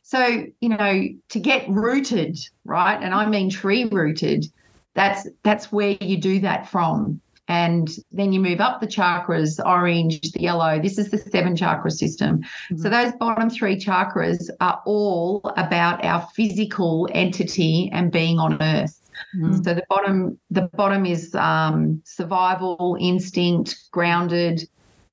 [0.03, 3.01] So, you know, to get rooted, right?
[3.01, 4.45] And I mean tree rooted,
[4.93, 7.19] that's that's where you do that from.
[7.47, 10.81] And then you move up the chakras, orange, the yellow.
[10.81, 12.41] This is the seven chakra system.
[12.77, 18.99] So those bottom three chakras are all about our physical entity and being on earth.
[19.37, 19.63] Mm.
[19.63, 24.67] So the bottom, the bottom is um, survival, instinct, grounded.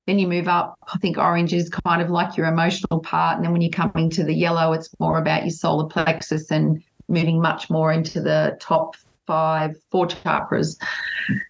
[0.07, 0.77] Then you move up.
[0.93, 4.09] I think orange is kind of like your emotional part, and then when you're coming
[4.09, 8.57] to the yellow, it's more about your solar plexus and moving much more into the
[8.59, 8.95] top
[9.27, 10.75] five, four chakras.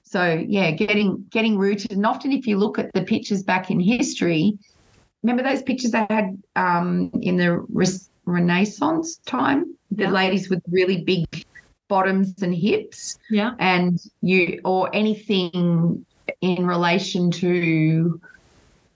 [0.04, 3.80] So yeah, getting getting rooted, and often if you look at the pictures back in
[3.80, 4.54] history,
[5.24, 10.12] remember those pictures they had um, in the Res- Renaissance time, the Yeah.
[10.12, 11.26] ladies with really big
[11.90, 13.52] bottoms and hips Yeah.
[13.60, 16.06] and you or anything
[16.42, 18.20] in relation to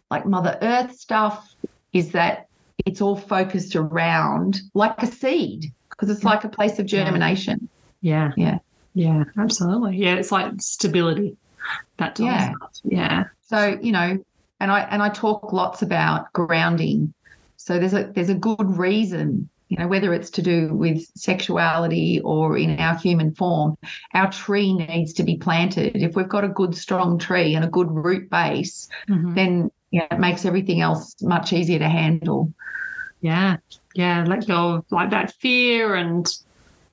[0.10, 1.46] like mother earth stuff
[1.94, 2.46] is that
[2.86, 7.70] it's all focused around like a seed because it's like a place of germination
[8.02, 8.32] Yeah.
[8.38, 8.60] Yeah.
[8.98, 9.24] Yeah.
[9.38, 9.98] Absolutely.
[9.98, 10.16] Yeah.
[10.16, 11.38] It's like stability.
[11.98, 12.54] That Yeah.
[12.84, 13.26] Yeah.
[13.46, 14.18] so you know
[14.60, 17.14] and i and i talk lots about grounding
[17.58, 22.22] so there's a there's a good reason you know whether it's to do with sexuality
[22.24, 23.78] or in our human form
[24.14, 27.68] our tree needs to be planted if we've got a good strong tree and a
[27.78, 29.36] good root base Mhm.
[29.36, 32.52] then yeah, it makes everything else much easier to handle.
[33.22, 33.58] Yeah.
[33.96, 34.26] Yeah.
[34.28, 36.28] Let go of like that fear and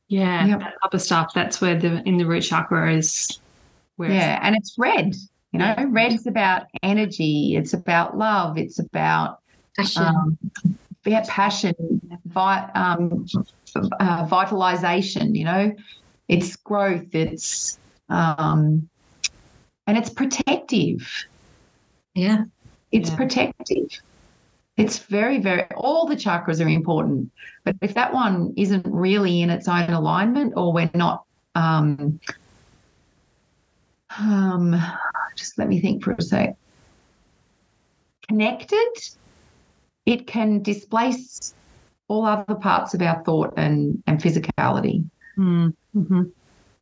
[0.08, 0.58] yeah, Yep.
[0.60, 1.32] that type of stuff.
[1.34, 3.40] That's where the in the root chakra is
[3.96, 5.14] where it's Yeah, and it's red.
[5.52, 6.06] You know, Yeah.
[6.08, 7.54] is about energy.
[7.56, 8.58] It's about love.
[8.58, 9.38] It's about
[9.76, 10.02] Passion.
[10.04, 10.38] um,
[11.04, 11.74] yeah, passion,
[12.26, 13.24] vi- um,
[14.00, 15.34] uh, vitalization.
[15.34, 15.72] You know,
[16.28, 17.14] it's growth.
[17.14, 17.78] It's
[18.08, 18.88] um,
[19.86, 21.08] and it's protective.
[22.14, 22.44] Yeah.
[22.92, 23.16] It's Yeah.
[23.16, 23.88] protective.
[24.76, 27.30] It's very, very, all the chakras are important.
[27.64, 32.18] But if that one isn't really in its own alignment or we're not, um,
[34.18, 34.80] um,
[35.36, 36.56] just let me think for a sec,
[38.28, 38.92] connected,
[40.06, 41.54] it can displace
[42.08, 45.04] all other parts of our thought and, and physicality.
[45.38, 46.32] Mm, mhm.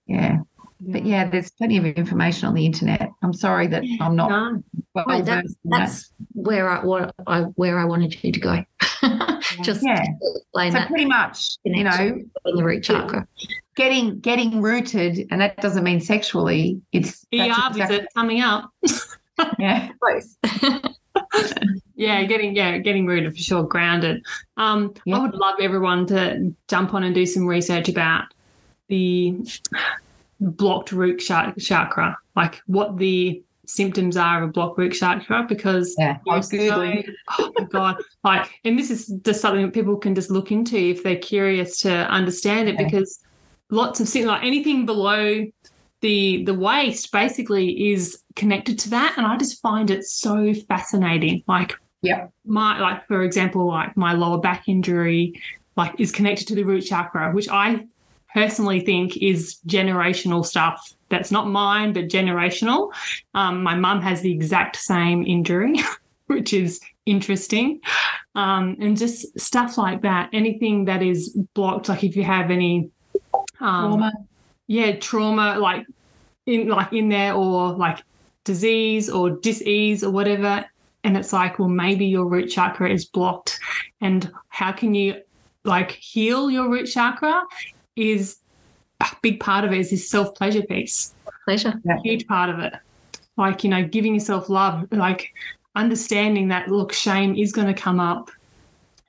[0.06, 0.38] Yeah.
[0.84, 3.08] But yeah, there's plenty of information on the internet.
[3.22, 4.62] I'm sorry that I'm not No.
[4.94, 6.14] well Right, versed that's that.
[6.32, 8.64] where I what I where I wanted you to go.
[9.62, 10.02] Just Yeah.
[10.20, 13.26] explain So that pretty much, you know, in the root chakra.
[13.76, 16.80] getting getting rooted, and that doesn't mean sexually.
[16.92, 18.70] It's ER that's exactly- visit coming up.
[19.58, 20.36] yeah, Both.
[21.94, 24.24] Yeah, getting yeah, getting rooted for sure, grounded.
[24.56, 25.16] Um, Yeah.
[25.16, 28.24] I would love everyone to jump on and do some research about
[28.88, 29.36] the
[30.50, 35.94] blocked root cha- chakra, like what the symptoms are of a blocked root chakra, because
[35.98, 36.18] yeah.
[36.28, 37.02] I was so-
[37.38, 40.76] oh my god, like, and this is just something that people can just look into
[40.76, 43.20] if they're curious to understand it, because
[43.70, 45.46] lots of symptoms, like anything below
[46.00, 51.44] the the waist, basically is connected to that, and I just find it so fascinating.
[51.46, 55.40] Like, yeah, my like for example, like my lower back injury,
[55.76, 57.86] like is connected to the root chakra, which I
[58.34, 60.94] personally think is generational stuff.
[61.08, 62.92] That's not mine, but generational.
[63.34, 65.80] Um, my mum has the exact same injury,
[66.26, 67.80] which is interesting.
[68.34, 70.30] Um, and just stuff like that.
[70.32, 72.90] Anything that is blocked, like if you have any
[73.60, 74.12] um, Trauma.
[74.66, 75.86] yeah, trauma like
[76.46, 78.02] in like in there or like
[78.44, 80.64] disease or disease or whatever.
[81.04, 83.58] And it's like, well, maybe your root chakra is blocked.
[84.00, 85.20] And how can you
[85.64, 87.44] like heal your root chakra
[87.96, 88.38] is
[89.00, 91.14] a big part of it is this self-pleasure piece
[91.44, 91.74] Pleasure.
[92.04, 92.72] huge part of it.
[93.36, 95.32] Like, you know, giving yourself love, like
[95.74, 98.30] understanding that, look, shame is going to come up.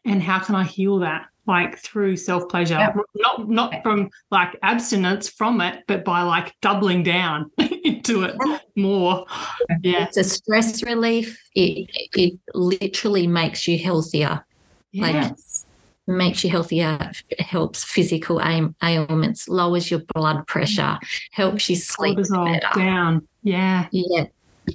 [0.05, 1.27] And how can I heal that?
[1.45, 2.93] Like through self pleasure, Yeah.
[3.15, 7.51] not not from like abstinence from it, but by like doubling down
[7.83, 8.35] into it
[8.77, 9.25] more.
[9.81, 11.37] Yeah, It's a stress relief.
[11.53, 14.43] It it literally makes you healthier.
[14.93, 15.65] Like- yes,
[16.05, 17.11] Makes you healthier.
[17.39, 19.47] Helps physical ail- ailments.
[19.47, 20.99] Lowers your blood pressure.
[21.31, 22.79] Helps you sleep cortisol better.
[22.79, 23.27] down.
[23.41, 24.25] Yeah, Yeah.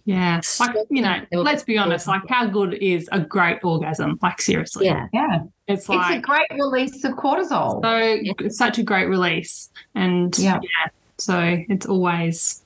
[0.04, 0.40] yeah.
[0.58, 2.06] Like you know, let's be honest.
[2.06, 4.18] Like, how good is a great orgasm?
[4.22, 5.06] Like seriously, Yeah.
[5.12, 7.82] Yeah, it's it's like a great release of cortisol.
[7.82, 10.60] so it's such a great release and Yeah.
[10.62, 12.62] yeah, so it's always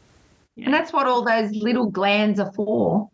[0.56, 3.08] and that's what all those little glands are for.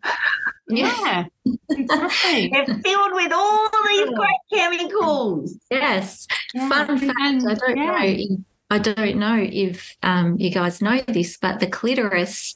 [0.67, 0.93] Yeah.
[1.03, 1.23] yeah
[1.71, 5.57] exactly They're filled with all these great chemicals.
[5.71, 6.27] Yes.
[6.53, 7.17] Yeah, Fun fact.
[7.19, 7.85] I don't yeah.
[7.85, 7.97] know.
[8.01, 8.39] if-
[8.71, 12.53] I don't know if um, you guys know this, but the clitoris,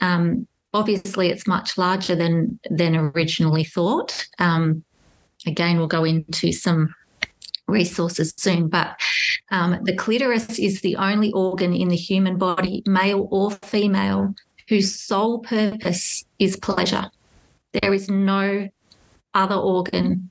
[0.00, 4.28] um, obviously, it's much larger than than originally thought.
[4.38, 4.82] Um,
[5.46, 6.94] again, we'll go into some
[7.68, 8.98] resources soon, but
[9.52, 14.34] um, the clitoris is the only organ in the human body, male or female,
[14.68, 17.10] whose sole purpose is pleasure.
[17.80, 18.68] There is no
[19.34, 20.30] other organ.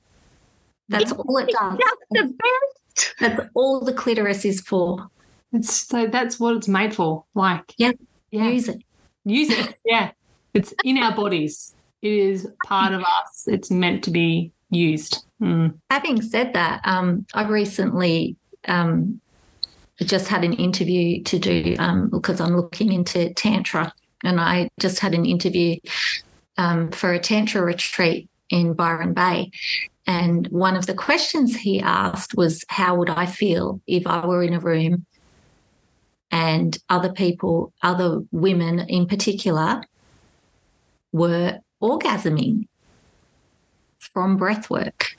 [0.88, 1.78] That's all it does.
[1.78, 3.14] Just the best.
[3.20, 5.08] That's all the clitoris is for.
[5.54, 7.92] it's so that's what it's made for like Yeah.
[8.30, 8.82] yeah Use it.
[9.24, 10.10] use it yeah
[10.54, 15.74] it's in our bodies it is part of us it's meant to be used Mm.
[15.90, 18.36] Having said that, um, I recently
[18.68, 19.20] um,
[20.02, 23.92] just had an interview to do um, because I'm looking into Tantra,
[24.24, 25.76] and I just had an interview
[26.56, 29.50] um, for a Tantra retreat in Byron Bay.
[30.06, 34.42] And one of the questions he asked was, How would I feel if I were
[34.42, 35.06] in a room
[36.30, 39.82] and other people, other women in particular,
[41.12, 42.66] were orgasming
[43.98, 45.16] from breath work?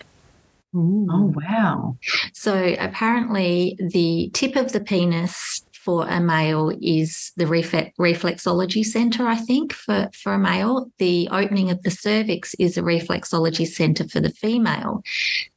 [0.76, 1.98] Oh wow.
[2.34, 9.36] So apparently, the tip of the penis for a male is the reflexology center, I
[9.36, 10.90] think, for, for a male.
[10.98, 15.04] The opening of the cervix is a reflexology center for the female.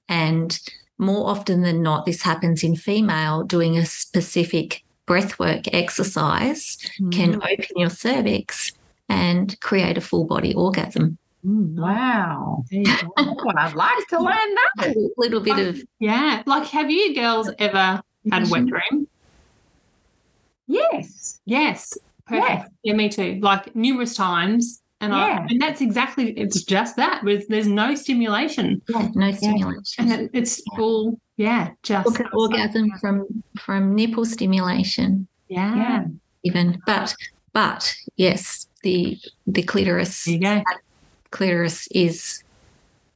[0.09, 0.59] And
[0.99, 6.77] more often than not, this happens in female doing a specific breathwork exercise
[7.13, 7.53] can mm.
[7.53, 8.73] open your cervix
[9.09, 11.19] and create a full body orgasm.
[11.47, 11.75] Mm.
[11.77, 12.65] Wow.
[12.71, 13.13] There you go.
[13.57, 14.89] I'd like to learn that.
[14.97, 19.07] A little bit of yeah like have you girls ever had a wet dream
[20.67, 21.41] Yes.
[21.45, 21.97] Yes.
[22.27, 22.49] Perfect.
[22.49, 22.69] Yes.
[22.83, 23.39] Yeah, me too.
[23.41, 24.83] Like numerous times.
[25.01, 25.41] And Yeah.
[25.43, 27.23] I and that's exactly it's just that.
[27.23, 28.83] With there's no stimulation.
[28.89, 30.11] yeah, no stimulation.
[30.11, 33.27] And it, it's all yeah, just Look at orgasm from
[33.59, 35.29] from nipple stimulation.
[35.49, 35.77] Yeah.
[35.77, 36.05] Yeah.
[36.43, 37.15] even but
[37.53, 40.63] but yes the the clitoris There you go.
[41.37, 42.43] Clitoris is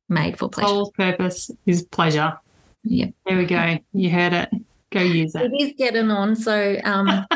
[0.09, 0.69] made for pleasure.
[0.69, 2.39] Soul's purpose is pleasure.
[2.85, 3.07] Yeah.
[3.27, 3.79] There we go.
[3.93, 4.51] You heard it.
[4.91, 5.43] Go use it.
[5.43, 6.37] It is getting on.
[6.37, 7.27] So um,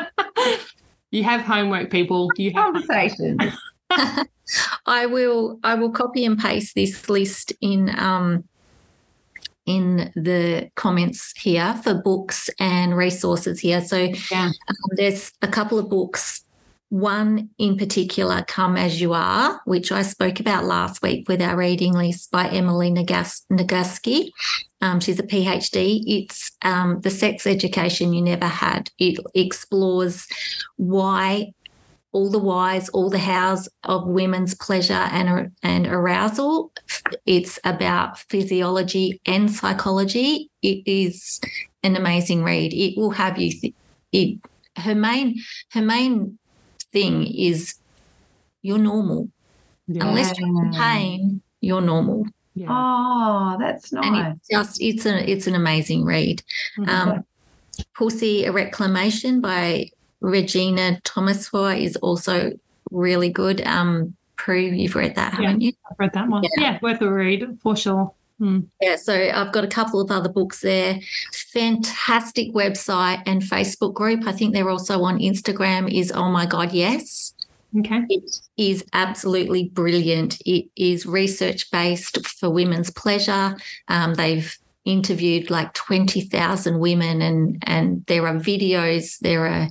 [1.11, 2.29] you have homework, people.
[2.37, 3.39] You have Conversation.
[4.87, 8.45] I will I will copy and paste this list in um,
[9.65, 13.81] in the comments here for books and resources here.
[13.81, 13.97] So
[14.31, 14.51] Yeah.
[14.69, 16.44] um, there's a couple of books.
[16.95, 21.57] One in particular, Come As You Are, which I spoke about last week with our
[21.57, 24.31] reading list by Emily Nagas- Nagoski.
[24.81, 26.05] Um, she's a PhD.
[26.07, 28.93] It's um, the sex education you never had.
[29.01, 30.29] It explores
[30.77, 31.55] why
[32.13, 36.71] all the whys, all the hows of women's pleasure and, and arousal.
[37.27, 40.49] It's about physiology and psychology.
[40.63, 41.41] It is
[41.83, 42.73] an amazing read.
[42.73, 43.51] It will have you.
[43.51, 43.75] Th-
[44.13, 44.39] it,
[44.77, 45.41] her main
[45.73, 46.39] her main
[46.95, 47.75] thing is
[48.63, 49.29] you're normal.
[49.87, 50.07] Yeah.
[50.09, 52.25] Unless you're in pain, you're normal.
[52.55, 52.69] Yeah.
[52.71, 54.37] Oh, that's And nice.
[54.37, 56.43] it's just it's a it's an amazing read.
[56.79, 56.89] Mhm.
[56.89, 57.25] Um,
[57.95, 59.91] Pussy a Reclamation by
[60.23, 62.53] Regena Thomashauer is also
[62.93, 63.61] really good.
[63.67, 65.73] Um, Prue, you've read that, haven't you?
[65.91, 66.43] I've read that one.
[66.45, 66.51] Yeah.
[66.65, 66.79] Yeah.
[66.81, 68.13] worth a read for sure.
[68.45, 68.67] Mm.
[68.83, 71.01] Yeah, so I've got a couple of other books there.
[71.53, 74.27] Fantastic website and Facebook group.
[74.27, 75.91] I think they're also on Instagram.
[75.91, 77.33] Is oh my god, yes.
[77.79, 78.03] Okay.
[78.11, 80.41] It is absolutely brilliant.
[80.45, 83.57] It is research based for women's pleasure.
[83.89, 89.69] Um, they've interviewed like 20,000 women and and there are videos, there are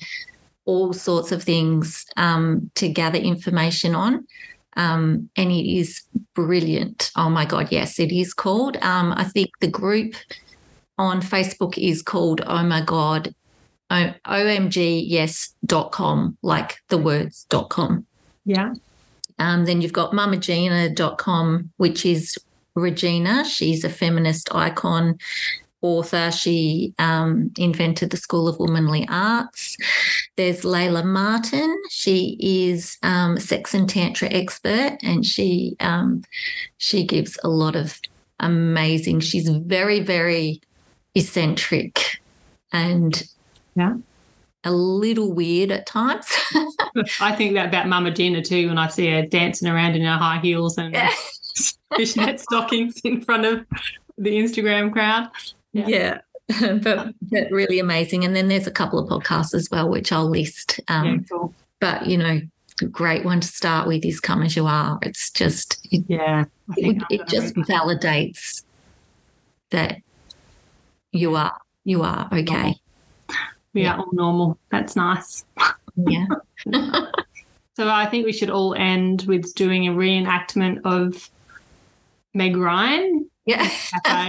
[0.65, 4.25] all sorts of things um, to gather information on.
[4.75, 6.01] Um, and it is
[6.33, 7.11] brilliant.
[7.15, 8.77] Oh my God, yes, it is called.
[8.77, 10.15] Um, I think the group
[10.97, 13.35] on Facebook is called Oh My God,
[13.89, 15.57] O- omgyes.com,
[16.41, 18.05] like the words dot com.
[18.45, 18.73] Yeah.
[19.39, 22.37] Um, then you've got mamagina.com, which is
[22.77, 23.45] Regena.
[23.45, 25.17] She's a feminist icon,
[25.81, 26.31] author.
[26.31, 29.75] She um, invented the School of Womanly Arts.
[30.35, 31.79] There's Layla Martin.
[31.89, 36.23] She is um, sex and tantra expert, and she um,
[36.77, 37.99] she gives a lot of
[38.39, 39.19] amazing.
[39.19, 40.59] She's very very
[41.15, 42.19] eccentric
[42.71, 43.23] and
[43.75, 43.95] Yeah.
[44.63, 46.25] a little weird at times.
[47.21, 50.17] I think that about Mama Gena too when I see her dancing around in her
[50.17, 51.11] high heels and Yeah.
[51.95, 53.65] fishnet stockings in front of
[54.17, 55.29] the Instagram crowd.
[55.73, 55.87] Yeah.
[55.87, 56.17] Yeah.
[56.81, 58.23] but, but really amazing.
[58.23, 60.79] And then there's a couple of podcasts as well, which I'll list.
[60.87, 61.53] Um, yeah, cool.
[61.79, 62.41] But, you know,
[62.81, 64.99] a great one to start with is Come As You Are.
[65.01, 66.45] It's just, it, Yeah.
[66.77, 68.63] It, it just validates
[69.71, 69.97] that
[71.11, 72.75] you are, you are okay.
[73.73, 73.93] we yeah.
[73.95, 74.59] are all normal.
[74.71, 75.45] That's nice.
[75.95, 76.25] Yeah.
[77.75, 81.29] So I think we should all end with doing a reenactment of
[82.33, 83.29] Meg Ryan.
[83.45, 83.69] Yeah.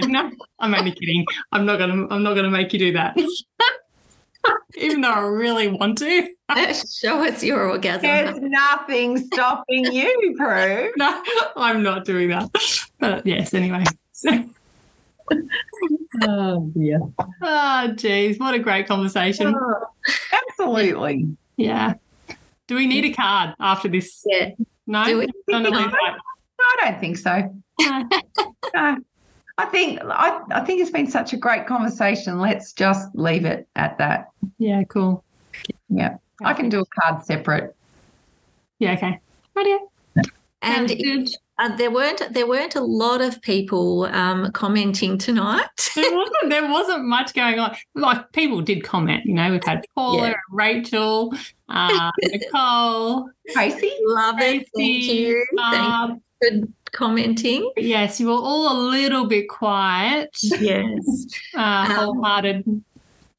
[0.08, 1.24] No, I'm only kidding.
[1.52, 2.06] I'm not gonna.
[2.10, 3.16] I'm not gonna make you do that.
[4.76, 6.28] Even though I really want to.
[7.00, 8.02] Show us your orgasm.
[8.02, 10.92] There's nothing stopping you, Prue.
[10.96, 11.22] No,
[11.56, 12.50] I'm not doing that.
[12.98, 13.84] But yes, anyway.
[16.26, 17.00] Oh, dear.
[17.42, 19.54] oh, geez, what a great conversation.
[19.56, 19.86] Oh,
[20.50, 21.36] absolutely.
[21.56, 21.94] Yeah.
[22.66, 24.22] Do we need a card after this?
[24.26, 24.50] Yeah.
[24.86, 25.26] No, Do we?
[25.48, 25.78] None of No.
[25.78, 26.14] these, like,
[26.60, 27.54] I don't think so.
[27.80, 28.08] No.
[28.74, 28.96] No.
[29.56, 32.40] I think I, I think it's been such a great conversation.
[32.40, 34.30] Let's just leave it at that.
[34.58, 35.22] Yeah, cool.
[35.88, 36.16] Yeah.
[36.42, 37.76] I can do a card separate.
[38.80, 39.20] Yeah, okay.
[39.54, 39.78] Right,
[40.62, 41.28] And good.
[41.60, 45.68] uh, there weren't there weren't a lot of people um, commenting tonight.
[45.94, 47.76] there wasn't there wasn't much going on.
[47.94, 50.34] Like people did comment, you know, we've had Paula Yeah.
[50.50, 51.32] Rachel,
[51.68, 53.92] uh, Nicole, Tracy?
[54.02, 54.40] Love it.
[54.40, 55.46] Thank Tracy, you.
[55.56, 57.70] Thank you for commenting.
[57.76, 60.36] Yes, you were all a little bit quiet.
[60.42, 61.26] Yes.
[61.56, 62.84] Uh, Um, wholehearted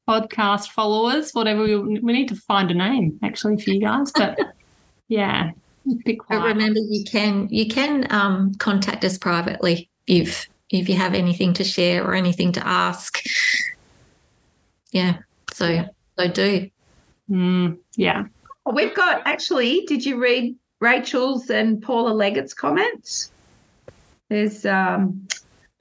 [0.08, 1.62] podcast followers, whatever.
[1.62, 4.38] We, we need to find a name actually for you guys, but
[5.08, 10.88] yeah, a bit But remember, you can you can um, contact us privately if if
[10.88, 13.22] you have anything to share or anything to ask.
[14.92, 15.18] Yeah.
[15.52, 15.84] So
[16.18, 16.70] so do.
[17.30, 18.24] Mm, yeah.
[18.72, 23.30] We've got actually, did you read Rachel's and Paula Leggett's comments?
[24.28, 25.26] There's um,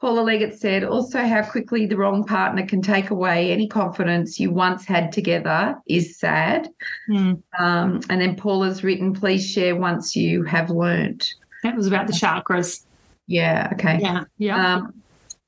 [0.05, 4.51] Paula Leggett said, also how quickly the wrong partner can take away any confidence you
[4.51, 6.69] once had together is sad.
[7.09, 7.41] Mm.
[7.57, 11.33] Um, and then Paula's written, please share once you have learnt.
[11.63, 12.85] That was about the chakras.
[13.25, 13.97] Yeah, okay.
[13.99, 14.25] Yeah.
[14.37, 14.75] Yeah.
[14.75, 14.93] Um,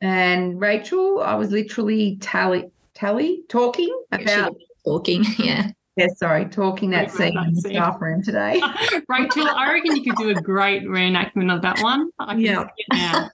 [0.02, 5.24] and Rachel, I was literally tally, tally talking about talking.
[5.38, 5.72] Yeah.
[5.98, 7.72] Yeah, sorry, talking that scene in the scene.
[7.74, 8.62] staff room today.
[9.10, 12.12] Rachel, I reckon you could do a great reenactment of that one.
[12.20, 12.64] I can Yeah.
[12.66, 13.30] see it now.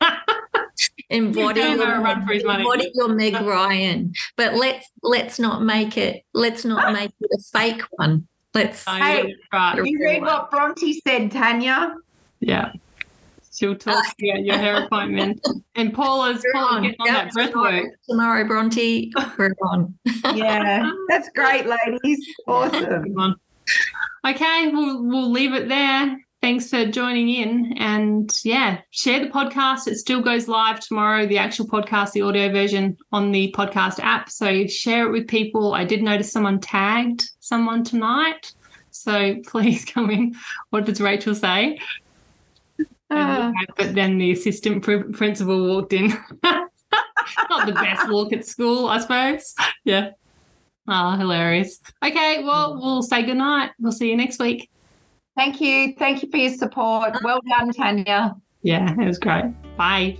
[1.10, 2.62] embody your, a run for his money.
[2.64, 4.12] embody your Meg Ryan.
[4.36, 8.26] But let's let's not make it let's not make it a fake one.
[8.54, 9.76] Let's Oh, Hey, right.
[9.84, 11.94] you read what Bronte said, Tanya?
[12.40, 12.72] Yeah.
[13.54, 15.40] She'll talk about your hair appointment.
[15.76, 16.82] And Paula's Paula on.
[16.82, 17.92] getting on Yep, that breath tomorrow, work.
[18.08, 19.12] tomorrow, Bronte.
[19.38, 19.94] We're on.
[20.34, 22.26] Yeah, that's great, ladies.
[22.48, 23.36] Awesome.
[24.26, 26.18] Okay, we'll we'll leave it there.
[26.42, 27.74] Thanks for joining in.
[27.78, 29.86] And yeah, share the podcast.
[29.86, 34.28] It still goes live tomorrow, the actual podcast, the audio version on the podcast app.
[34.30, 35.72] So share it with people.
[35.74, 38.52] I did notice someone tagged someone tonight.
[38.90, 40.34] So please come in.
[40.70, 41.78] What does Rachel say?
[43.10, 43.52] Ah.
[43.76, 46.12] but then the assistant pr- principal walked in.
[46.42, 49.54] Not the best look at school, I suppose.
[49.84, 50.10] Yeah.
[50.88, 51.80] Oh, hilarious.
[52.04, 53.70] Okay, well, we'll say goodnight.
[53.78, 54.70] We'll see you next week.
[55.36, 55.94] Thank you.
[55.98, 57.16] Thank you for your support.
[57.22, 58.36] Well done, Tanya.
[58.62, 59.44] Yeah, it was great.
[59.76, 60.18] Bye.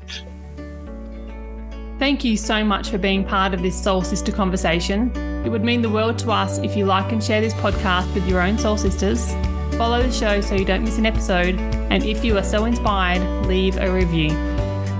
[1.98, 5.10] Thank you so much for being part of this Soul Sister conversation.
[5.46, 8.26] It would mean the world to us if you like and share this podcast with
[8.26, 9.32] your own soul sisters.
[9.76, 11.58] Follow the show so you don't miss an episode.
[11.90, 14.30] And if you are so inspired, leave a review.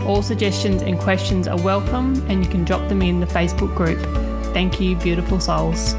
[0.04, 4.00] All suggestions and questions are welcome, and you can drop them in the Facebook group.
[4.52, 5.94] Thank you, beautiful souls.